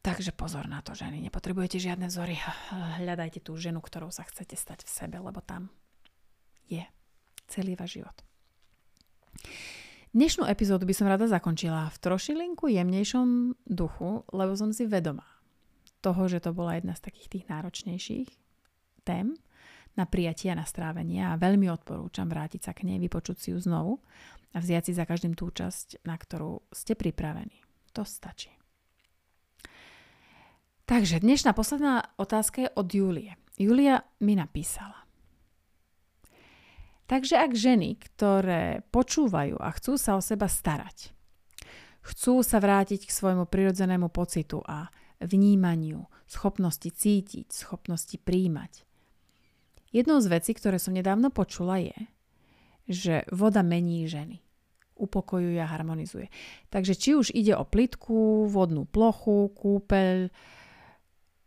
Takže 0.03 0.31
pozor 0.33 0.71
na 0.71 0.81
to, 0.81 0.95
ženy. 0.95 1.19
Nepotrebujete 1.21 1.83
žiadne 1.83 2.07
vzory. 2.07 2.39
Hľadajte 3.03 3.43
tú 3.43 3.59
ženu, 3.59 3.83
ktorou 3.83 4.15
sa 4.15 4.25
chcete 4.25 4.55
stať 4.55 4.87
v 4.87 4.91
sebe, 4.91 5.17
lebo 5.19 5.43
tam 5.43 5.69
je 6.71 6.87
celý 7.51 7.75
váš 7.75 8.01
život. 8.01 8.17
Dnešnú 10.15 10.49
epizódu 10.49 10.89
by 10.89 10.95
som 10.97 11.11
rada 11.11 11.29
zakončila 11.29 11.93
v 11.93 12.01
trošilinku 12.01 12.73
jemnejšom 12.73 13.61
duchu, 13.69 14.25
lebo 14.33 14.57
som 14.57 14.73
si 14.73 14.89
vedomá 14.89 15.27
toho, 16.01 16.31
že 16.31 16.41
to 16.41 16.55
bola 16.55 16.79
jedna 16.79 16.95
z 16.95 17.05
takých 17.05 17.29
tých 17.29 17.45
náročnejších 17.51 18.31
tém 19.05 19.35
na 19.99 20.07
prijatie 20.07 20.55
a 20.55 20.59
na 20.59 20.65
strávenie 20.65 21.27
a 21.27 21.37
veľmi 21.37 21.67
odporúčam 21.69 22.31
vrátiť 22.31 22.71
sa 22.71 22.73
k 22.73 22.87
nej, 22.87 23.03
vypočuť 23.03 23.37
si 23.37 23.49
ju 23.51 23.59
znovu 23.59 23.99
a 24.55 24.63
vziať 24.63 24.91
si 24.91 24.93
za 24.95 25.05
každým 25.05 25.35
tú 25.35 25.51
časť, 25.51 26.07
na 26.07 26.15
ktorú 26.15 26.63
ste 26.71 26.95
pripravení. 26.95 27.67
To 27.93 28.07
stačí. 28.07 28.58
Takže 30.89 31.21
dnešná 31.21 31.53
posledná 31.53 32.01
otázka 32.17 32.65
je 32.65 32.71
od 32.73 32.89
Julie. 32.89 33.37
Julia 33.61 34.09
mi 34.25 34.33
napísala. 34.33 35.05
Takže 37.05 37.37
ak 37.37 37.53
ženy, 37.53 38.01
ktoré 38.01 38.81
počúvajú 38.89 39.61
a 39.61 39.69
chcú 39.77 40.01
sa 40.01 40.17
o 40.17 40.25
seba 40.25 40.49
starať, 40.49 41.13
chcú 42.01 42.41
sa 42.41 42.57
vrátiť 42.57 43.05
k 43.05 43.13
svojmu 43.13 43.45
prirodzenému 43.45 44.09
pocitu 44.09 44.65
a 44.65 44.89
vnímaniu, 45.21 46.09
schopnosti 46.25 46.89
cítiť, 46.89 47.53
schopnosti 47.53 48.17
príjmať. 48.17 48.89
Jednou 49.93 50.25
z 50.25 50.33
vecí, 50.33 50.57
ktoré 50.57 50.81
som 50.81 50.97
nedávno 50.97 51.29
počula 51.29 51.85
je, 51.85 51.99
že 52.89 53.29
voda 53.29 53.61
mení 53.61 54.09
ženy. 54.09 54.41
Upokojuje 54.97 55.61
a 55.61 55.69
harmonizuje. 55.69 56.33
Takže 56.73 56.97
či 56.97 57.13
už 57.13 57.37
ide 57.37 57.53
o 57.61 57.69
plitku, 57.69 58.49
vodnú 58.49 58.89
plochu, 58.89 59.53
kúpeľ, 59.53 60.33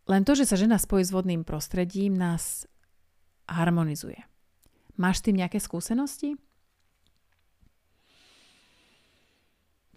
len 0.10 0.22
to, 0.26 0.34
že 0.34 0.50
sa 0.50 0.58
žena 0.58 0.82
spojí 0.82 1.06
s 1.06 1.14
vodným 1.14 1.46
prostredím, 1.46 2.18
nás 2.18 2.66
harmonizuje. 3.46 4.18
Máš 4.98 5.22
tým 5.22 5.42
nejaké 5.42 5.62
skúsenosti? 5.62 6.38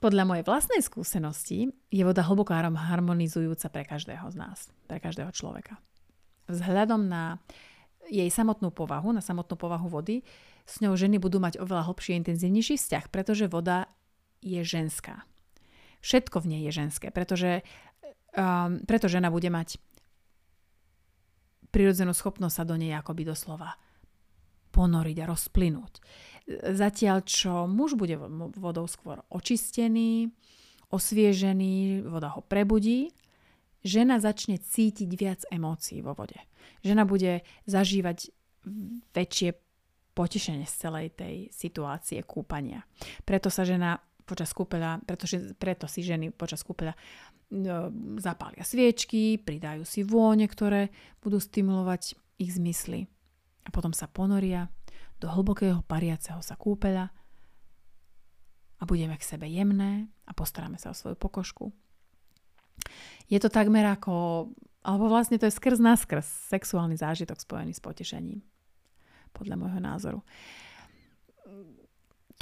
Podľa 0.05 0.29
mojej 0.29 0.45
vlastnej 0.45 0.85
skúsenosti 0.85 1.73
je 1.89 2.03
voda 2.05 2.21
hlboko 2.21 2.53
harmonizujúca 2.53 3.73
pre 3.73 3.89
každého 3.89 4.29
z 4.29 4.37
nás, 4.37 4.69
pre 4.85 5.01
každého 5.01 5.33
človeka. 5.33 5.81
Vzhľadom 6.45 7.09
na 7.09 7.41
jej 8.13 8.29
samotnú 8.29 8.69
povahu, 8.69 9.17
na 9.17 9.25
samotnú 9.25 9.57
povahu 9.57 9.89
vody, 9.89 10.21
s 10.69 10.85
ňou 10.85 10.93
ženy 10.93 11.17
budú 11.17 11.41
mať 11.41 11.57
oveľa 11.57 11.89
hlbší, 11.89 12.21
intenzívnejší 12.21 12.77
vzťah, 12.77 13.05
pretože 13.09 13.49
voda 13.49 13.89
je 14.45 14.61
ženská. 14.61 15.25
Všetko 16.05 16.45
v 16.45 16.49
nej 16.53 16.61
je 16.69 16.73
ženské, 16.85 17.09
pretože 17.09 17.65
um, 18.37 18.85
preto 18.85 19.09
žena 19.09 19.33
bude 19.33 19.49
mať 19.49 19.81
prirodzenú 21.75 22.15
schopnosť 22.15 22.55
sa 22.55 22.65
do 22.65 22.79
nej 22.79 22.95
akoby 22.95 23.27
doslova 23.27 23.75
ponoriť 24.71 25.17
a 25.23 25.29
rozplynúť. 25.31 25.93
Zatiaľ, 26.75 27.27
čo 27.27 27.67
muž 27.67 27.99
bude 27.99 28.15
vodou 28.55 28.87
skôr 28.87 29.23
očistený, 29.31 30.31
osviežený, 30.95 32.07
voda 32.07 32.31
ho 32.35 32.43
prebudí, 32.47 33.11
žena 33.83 34.23
začne 34.23 34.63
cítiť 34.63 35.11
viac 35.19 35.41
emócií 35.51 35.99
vo 36.03 36.15
vode. 36.15 36.39
Žena 36.87 37.03
bude 37.07 37.43
zažívať 37.67 38.31
väčšie 39.15 39.49
potešenie 40.15 40.65
z 40.65 40.75
celej 40.79 41.07
tej 41.19 41.35
situácie 41.51 42.23
kúpania. 42.23 42.87
Preto 43.27 43.51
sa 43.51 43.67
žena 43.67 43.99
počas 44.25 44.51
kúpeľa, 44.57 45.05
pretože, 45.05 45.55
preto 45.61 45.85
si 45.85 46.01
ženy 46.01 46.33
počas 46.33 46.65
kúpeľa 46.65 46.97
no, 47.53 47.93
zapália 48.19 48.65
sviečky, 48.65 49.37
pridajú 49.37 49.85
si 49.85 50.01
vône, 50.01 50.49
ktoré 50.49 50.89
budú 51.21 51.37
stimulovať 51.37 52.17
ich 52.41 52.51
zmysly 52.57 53.07
a 53.65 53.69
potom 53.73 53.93
sa 53.93 54.09
ponoria 54.09 54.69
do 55.21 55.31
hlbokého 55.31 55.85
pariaceho 55.87 56.41
sa 56.45 56.57
kúpeľa 56.57 57.09
a 58.81 58.83
budeme 58.85 59.17
k 59.17 59.25
sebe 59.25 59.49
jemné 59.49 60.11
a 60.29 60.33
postaráme 60.37 60.77
sa 60.77 60.93
o 60.93 60.99
svoju 60.99 61.17
pokožku. 61.17 61.73
Je 63.31 63.39
to 63.41 63.49
takmer 63.49 63.87
ako, 63.89 64.51
alebo 64.85 65.09
vlastne 65.09 65.41
to 65.41 65.49
je 65.49 65.57
skrz 65.57 65.81
naskrz 65.81 66.27
sexuálny 66.53 66.99
zážitok 66.99 67.41
spojený 67.41 67.73
s 67.73 67.81
potešením. 67.81 68.45
Podľa 69.33 69.57
môjho 69.57 69.81
názoru. 69.81 70.21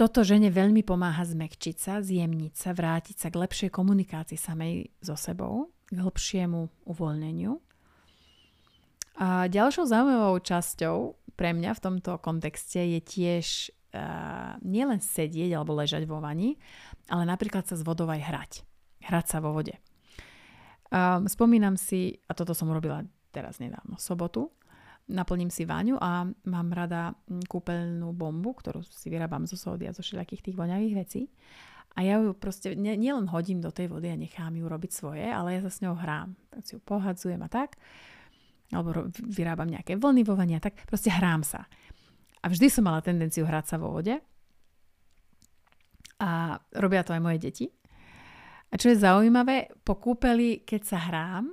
Toto 0.03 0.27
žene 0.27 0.51
veľmi 0.51 0.83
pomáha 0.83 1.23
zmekčiť 1.23 1.79
sa, 1.79 2.03
zjemniť 2.03 2.59
sa, 2.59 2.75
vrátiť 2.75 3.23
sa 3.23 3.31
k 3.31 3.39
lepšej 3.39 3.71
komunikácii 3.71 4.35
samej 4.35 4.91
so 4.99 5.15
sebou, 5.15 5.71
k 5.87 6.03
hlbšiemu 6.03 6.91
uvoľneniu 6.91 7.63
a 9.23 9.47
ďalšou 9.47 9.87
zaujímavou 9.87 10.43
časťou 10.43 10.97
pre 11.39 11.55
mňa 11.55 11.79
v 11.79 11.83
tomto 11.87 12.19
kontexte 12.19 12.83
je 12.83 12.99
tiež 12.99 13.47
uh, 13.95 14.59
nielen 14.67 14.99
sedieť 14.99 15.55
alebo 15.55 15.79
ležať 15.79 16.03
vo 16.11 16.19
vani, 16.19 16.59
ale 17.07 17.23
napríklad 17.23 17.71
sa 17.71 17.79
s 17.79 17.87
vodou 17.87 18.11
aj 18.11 18.27
hrať. 18.27 18.53
Hrať 19.07 19.27
sa 19.31 19.39
vo 19.39 19.55
vode. 19.55 19.79
Um, 20.91 21.31
spomínam 21.31 21.79
si, 21.79 22.19
a 22.27 22.35
toto 22.35 22.59
som 22.59 22.67
urobila 22.75 23.07
teraz 23.31 23.63
nedávno, 23.63 24.03
sobotu, 24.03 24.51
naplním 25.11 25.51
si 25.51 25.67
váňu 25.67 25.99
a 25.99 26.27
mám 26.47 26.69
rada 26.71 27.17
kúpeľnú 27.27 28.15
bombu, 28.15 28.55
ktorú 28.55 28.87
si 28.87 29.11
vyrábam 29.11 29.47
zo 29.49 29.59
sody 29.59 29.91
a 29.91 29.97
zo 29.97 30.05
všelijakých 30.05 30.51
tých 30.51 30.59
voňavých 30.59 30.95
vecí. 30.95 31.31
A 31.93 32.07
ja 32.07 32.17
ju 32.17 32.33
proste 32.33 32.73
nielen 32.73 33.29
hodím 33.29 33.61
do 33.61 33.69
tej 33.69 33.93
vody 33.93 34.09
a 34.09 34.17
nechám 34.17 34.57
ju 34.57 34.65
robiť 34.65 34.91
svoje, 34.95 35.29
ale 35.29 35.59
ja 35.59 35.61
sa 35.61 35.69
s 35.69 35.85
ňou 35.85 35.93
hrám. 35.93 36.33
Tak 36.49 36.63
si 36.65 36.73
ju 36.77 36.81
pohadzujem 36.81 37.43
a 37.45 37.51
tak 37.53 37.77
alebo 38.73 39.13
vyrábam 39.21 39.69
nejaké 39.69 40.01
vlny 40.01 40.25
vo 40.25 40.35
vania, 40.35 40.57
tak 40.57 40.89
proste 40.89 41.13
hrám 41.13 41.45
sa. 41.45 41.69
A 42.43 42.49
vždy 42.49 42.73
som 42.73 42.89
mala 42.89 43.05
tendenciu 43.05 43.45
hrať 43.45 43.65
sa 43.69 43.77
vo 43.77 43.93
vode. 43.93 44.17
A 46.19 46.57
robia 46.81 47.05
to 47.05 47.13
aj 47.13 47.23
moje 47.23 47.39
deti. 47.39 47.67
A 48.73 48.81
čo 48.81 48.89
je 48.89 48.97
zaujímavé, 49.05 49.69
po 49.85 50.01
kúpeli, 50.01 50.65
keď 50.65 50.83
sa 50.83 50.99
hrám, 51.05 51.53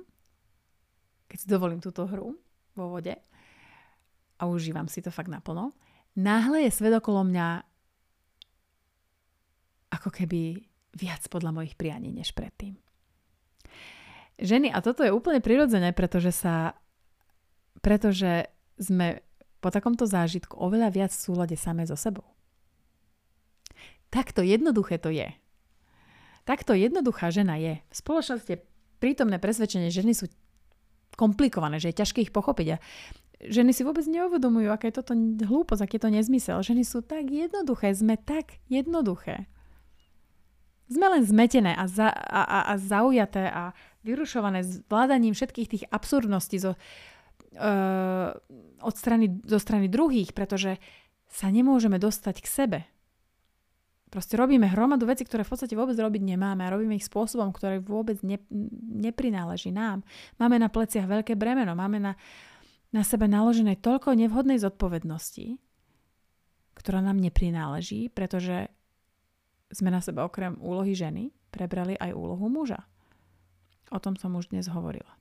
keď 1.28 1.36
si 1.36 1.46
dovolím 1.46 1.78
túto 1.78 2.08
hru 2.08 2.32
vo 2.74 2.84
vode 2.88 3.12
a 4.40 4.48
užívam 4.48 4.88
si 4.88 5.04
to 5.04 5.12
fakt 5.12 5.28
naplno, 5.28 5.76
náhle 6.16 6.64
je 6.64 6.70
svet 6.72 6.96
okolo 6.96 7.28
mňa 7.28 7.48
ako 9.92 10.08
keby 10.08 10.64
viac 10.96 11.22
podľa 11.28 11.52
mojich 11.52 11.76
prianí 11.76 12.10
než 12.10 12.32
predtým. 12.32 12.80
Ženy, 14.40 14.72
a 14.72 14.80
toto 14.80 15.04
je 15.04 15.12
úplne 15.12 15.44
prirodzené, 15.44 15.92
pretože 15.92 16.32
sa 16.32 16.72
pretože 17.84 18.48
sme 18.80 19.24
po 19.60 19.68
takomto 19.68 20.08
zážitku 20.08 20.56
oveľa 20.56 20.88
viac 20.92 21.10
v 21.12 21.22
súlade 21.28 21.56
samé 21.56 21.84
so 21.84 21.96
sebou. 21.96 22.24
Takto 24.08 24.40
jednoduché 24.44 24.96
to 24.96 25.12
je. 25.12 25.28
Takto 26.48 26.72
jednoduchá 26.74 27.28
žena 27.30 27.60
je. 27.60 27.78
V 27.78 27.94
spoločnosti 27.94 28.50
je 28.50 28.64
prítomné 28.98 29.38
presvedčenie, 29.38 29.92
že 29.92 30.02
ženy 30.02 30.12
sú 30.16 30.26
komplikované, 31.14 31.78
že 31.78 31.92
je 31.92 32.00
ťažké 32.00 32.18
ich 32.28 32.32
pochopiť 32.34 32.68
a 32.74 32.82
ženy 33.40 33.72
si 33.72 33.82
vôbec 33.82 34.04
neuvedomujú, 34.04 34.68
aká 34.68 34.92
je 34.92 35.00
toto 35.00 35.16
hlúposť, 35.16 35.80
aký 35.80 35.96
je 35.96 36.04
to 36.04 36.10
nezmysel. 36.12 36.58
Ženy 36.60 36.84
sú 36.84 37.00
tak 37.00 37.32
jednoduché, 37.32 37.92
sme 37.96 38.20
tak 38.20 38.60
jednoduché. 38.68 39.48
Sme 40.90 41.06
len 41.06 41.22
zmetené 41.22 41.72
a, 41.72 41.86
za, 41.86 42.10
a, 42.10 42.42
a, 42.42 42.58
a 42.70 42.74
zaujaté 42.76 43.46
a 43.46 43.72
vyrušované 44.02 44.66
zvládaním 44.66 45.32
všetkých 45.32 45.70
tých 45.70 45.84
absurdností 45.86 46.58
zo, 46.58 46.74
uh, 46.74 48.28
od 48.82 48.94
strany, 48.98 49.40
zo 49.46 49.62
strany 49.62 49.86
druhých, 49.86 50.34
pretože 50.34 50.82
sa 51.30 51.46
nemôžeme 51.46 51.96
dostať 51.96 52.36
k 52.42 52.48
sebe. 52.48 52.80
Proste 54.10 54.34
robíme 54.34 54.66
hromadu 54.66 55.06
veci, 55.06 55.22
ktoré 55.22 55.46
v 55.46 55.54
podstate 55.54 55.78
vôbec 55.78 55.94
robiť 55.94 56.34
nemáme 56.34 56.66
a 56.66 56.74
robíme 56.74 56.98
ich 56.98 57.06
spôsobom, 57.06 57.54
ktorý 57.54 57.78
vôbec 57.78 58.18
ne, 58.26 58.42
neprináleží 58.98 59.70
nám. 59.70 60.02
Máme 60.42 60.58
na 60.58 60.66
pleciach 60.66 61.06
veľké 61.06 61.38
bremeno, 61.38 61.78
máme 61.78 62.02
na, 62.02 62.18
na 62.90 63.02
sebe 63.06 63.30
naložené 63.30 63.78
toľko 63.78 64.18
nevhodnej 64.18 64.58
zodpovednosti, 64.58 65.58
ktorá 66.74 66.98
nám 67.02 67.22
neprináleží, 67.22 68.10
pretože 68.10 68.70
sme 69.70 69.94
na 69.94 70.02
sebe 70.02 70.22
okrem 70.26 70.58
úlohy 70.58 70.98
ženy 70.98 71.30
prebrali 71.54 71.94
aj 71.98 72.14
úlohu 72.14 72.50
muža. 72.50 72.82
O 73.94 73.98
tom 74.02 74.18
som 74.18 74.34
už 74.34 74.50
dnes 74.50 74.66
hovorila. 74.66 75.20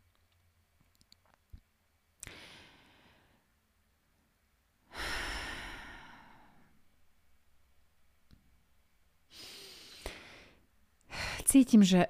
cítim, 11.49 11.81
že 11.81 12.05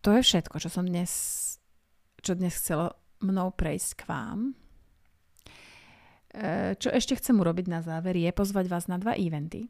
to 0.00 0.14
je 0.14 0.22
všetko, 0.22 0.62
čo 0.62 0.70
som 0.70 0.86
dnes, 0.86 1.10
čo 2.22 2.38
dnes 2.38 2.54
chcelo 2.54 2.94
mnou 3.20 3.52
prejsť 3.52 3.90
k 3.96 4.02
vám. 4.08 4.38
E, 6.30 6.74
čo 6.76 6.88
ešte 6.90 7.16
chcem 7.16 7.36
urobiť 7.36 7.66
na 7.68 7.80
záver 7.84 8.16
je 8.16 8.30
pozvať 8.32 8.66
vás 8.68 8.88
na 8.88 8.96
dva 8.96 9.16
eventy. 9.16 9.68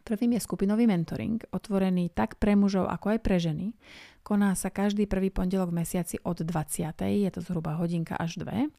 Prvým 0.00 0.32
je 0.34 0.40
skupinový 0.42 0.88
mentoring, 0.88 1.38
otvorený 1.52 2.10
tak 2.16 2.40
pre 2.40 2.56
mužov 2.56 2.88
ako 2.88 3.14
aj 3.14 3.18
pre 3.20 3.36
ženy. 3.36 3.76
Koná 4.24 4.56
sa 4.56 4.72
každý 4.72 5.04
prvý 5.04 5.28
pondelok 5.28 5.70
v 5.70 5.84
mesiaci 5.84 6.16
od 6.24 6.40
20. 6.40 6.96
Je 6.96 7.30
to 7.30 7.40
zhruba 7.44 7.76
hodinka 7.76 8.16
až 8.16 8.40
dve, 8.40 8.72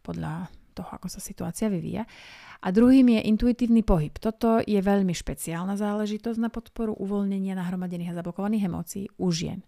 podľa 0.00 0.48
toho, 0.72 0.90
ako 0.94 1.10
sa 1.10 1.20
situácia 1.20 1.66
vyvíja. 1.66 2.06
A 2.62 2.68
druhým 2.70 3.18
je 3.18 3.20
intuitívny 3.28 3.82
pohyb. 3.82 4.14
Toto 4.16 4.62
je 4.62 4.78
veľmi 4.78 5.12
špeciálna 5.12 5.74
záležitosť 5.76 6.38
na 6.38 6.48
podporu 6.52 6.94
uvoľnenia 6.96 7.56
nahromadených 7.58 8.14
a 8.14 8.18
zablokovaných 8.22 8.66
emócií 8.68 9.04
u 9.18 9.28
žien. 9.32 9.60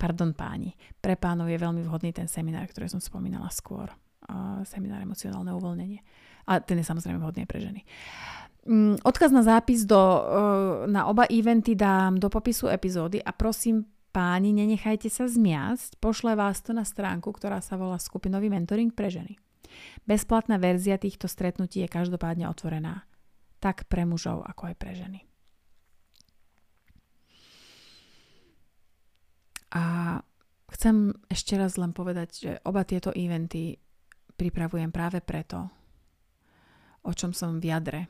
Pardon 0.00 0.32
páni, 0.32 0.72
pre 0.96 1.12
pánov 1.12 1.52
je 1.52 1.60
veľmi 1.60 1.84
vhodný 1.84 2.16
ten 2.16 2.24
seminár, 2.24 2.64
ktorý 2.72 2.88
som 2.88 3.04
spomínala 3.04 3.52
skôr. 3.52 3.92
Uh, 4.24 4.64
seminár 4.64 5.04
emocionálne 5.04 5.52
uvoľnenie. 5.52 6.00
A 6.48 6.64
ten 6.64 6.80
je 6.80 6.88
samozrejme 6.88 7.20
vhodný 7.20 7.44
pre 7.44 7.60
ženy. 7.60 7.84
Um, 8.64 8.96
odkaz 9.04 9.28
na 9.28 9.44
zápis 9.44 9.84
do, 9.84 10.00
uh, 10.00 10.88
na 10.88 11.04
oba 11.04 11.28
eventy 11.28 11.76
dám 11.76 12.16
do 12.16 12.32
popisu 12.32 12.72
epizódy 12.72 13.20
a 13.20 13.36
prosím 13.36 13.84
páni, 14.08 14.56
nenechajte 14.56 15.12
sa 15.12 15.28
zmiasť, 15.28 16.00
pošle 16.00 16.32
vás 16.32 16.64
to 16.64 16.72
na 16.72 16.82
stránku, 16.82 17.28
ktorá 17.30 17.60
sa 17.60 17.76
volá 17.76 18.00
Skupinový 18.00 18.48
mentoring 18.48 18.90
pre 18.90 19.12
ženy. 19.12 19.36
Bezplatná 20.08 20.58
verzia 20.58 20.98
týchto 20.98 21.30
stretnutí 21.30 21.84
je 21.84 21.92
každopádne 21.92 22.50
otvorená. 22.50 23.06
Tak 23.60 23.86
pre 23.86 24.08
mužov, 24.08 24.42
ako 24.48 24.72
aj 24.72 24.76
pre 24.80 24.92
ženy. 24.96 25.29
A 29.70 30.18
chcem 30.74 31.14
ešte 31.30 31.54
raz 31.54 31.78
len 31.78 31.94
povedať, 31.94 32.28
že 32.34 32.52
oba 32.66 32.82
tieto 32.82 33.14
eventy 33.14 33.78
pripravujem 34.34 34.90
práve 34.90 35.22
preto, 35.22 35.70
o 37.06 37.12
čom 37.14 37.30
som 37.30 37.60
v 37.60 37.70
jadre 37.70 38.00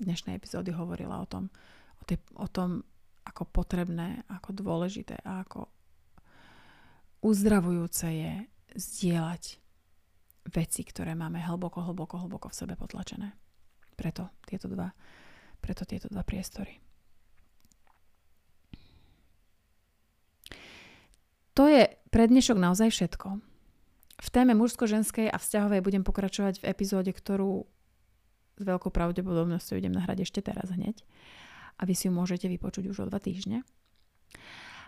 dnešnej 0.00 0.36
epizódy 0.36 0.72
hovorila 0.72 1.20
o 1.20 1.26
tom, 1.28 1.52
o, 2.00 2.02
tej, 2.06 2.22
o 2.36 2.48
tom, 2.48 2.80
ako 3.26 3.44
potrebné, 3.48 4.24
ako 4.32 4.56
dôležité 4.56 5.20
a 5.26 5.44
ako 5.44 5.68
uzdravujúce 7.20 8.06
je 8.08 8.32
zdieľať 8.76 9.60
veci, 10.48 10.82
ktoré 10.86 11.12
máme 11.12 11.36
hlboko, 11.44 11.84
hlboko, 11.84 12.16
hlboko 12.24 12.48
v 12.48 12.58
sebe 12.58 12.74
potlačené. 12.80 13.36
Preto 13.92 14.32
tieto 14.48 14.72
dva, 14.72 14.88
preto 15.60 15.84
tieto 15.84 16.08
dva 16.08 16.24
priestory. 16.24 16.80
To 21.58 21.66
je 21.66 21.90
pre 22.14 22.26
dnešok 22.30 22.58
naozaj 22.58 22.94
všetko. 22.94 23.28
V 24.20 24.28
téme 24.28 24.52
mužsko-ženskej 24.52 25.32
a 25.32 25.40
vzťahovej 25.40 25.80
budem 25.80 26.02
pokračovať 26.04 26.60
v 26.60 26.68
epizóde, 26.68 27.10
ktorú 27.10 27.64
s 28.60 28.62
veľkou 28.62 28.92
pravdepodobnosťou 28.92 29.80
idem 29.80 29.96
nahrať 29.96 30.28
ešte 30.28 30.44
teraz 30.44 30.68
hneď. 30.68 31.00
A 31.80 31.88
vy 31.88 31.96
si 31.96 32.06
ju 32.06 32.12
môžete 32.12 32.44
vypočuť 32.44 32.92
už 32.92 32.96
o 33.02 33.08
dva 33.08 33.16
týždne. 33.16 33.64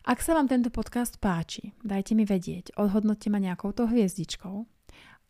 Ak 0.05 0.21
sa 0.21 0.37
vám 0.37 0.51
tento 0.51 0.69
podcast 0.69 1.17
páči, 1.17 1.73
dajte 1.81 2.13
mi 2.13 2.29
vedieť, 2.29 2.77
odhodnote 2.77 3.33
ma 3.33 3.41
nejakou 3.41 3.73
to 3.73 3.89
hviezdičkou 3.89 4.67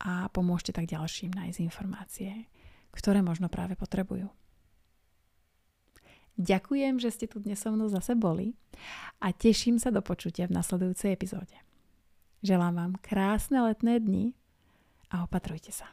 a 0.03 0.27
pomôžte 0.35 0.75
tak 0.75 0.91
ďalším 0.91 1.31
nájsť 1.31 1.59
informácie, 1.63 2.51
ktoré 2.91 3.23
možno 3.23 3.47
práve 3.47 3.79
potrebujú. 3.79 4.27
Ďakujem, 6.41 6.97
že 6.97 7.13
ste 7.13 7.27
tu 7.29 7.45
dnes 7.45 7.61
so 7.61 7.69
mnou 7.69 7.93
zase 7.93 8.17
boli 8.17 8.57
a 9.21 9.31
teším 9.37 9.77
sa 9.77 9.93
do 9.93 10.01
počutia 10.01 10.49
v 10.49 10.57
nasledujúcej 10.57 11.13
epizóde. 11.13 11.55
Želám 12.43 12.75
vám 12.75 12.93
krásne 13.05 13.63
letné 13.63 14.01
dni 14.03 14.35
a 15.13 15.23
opatrujte 15.29 15.71
sa. 15.71 15.93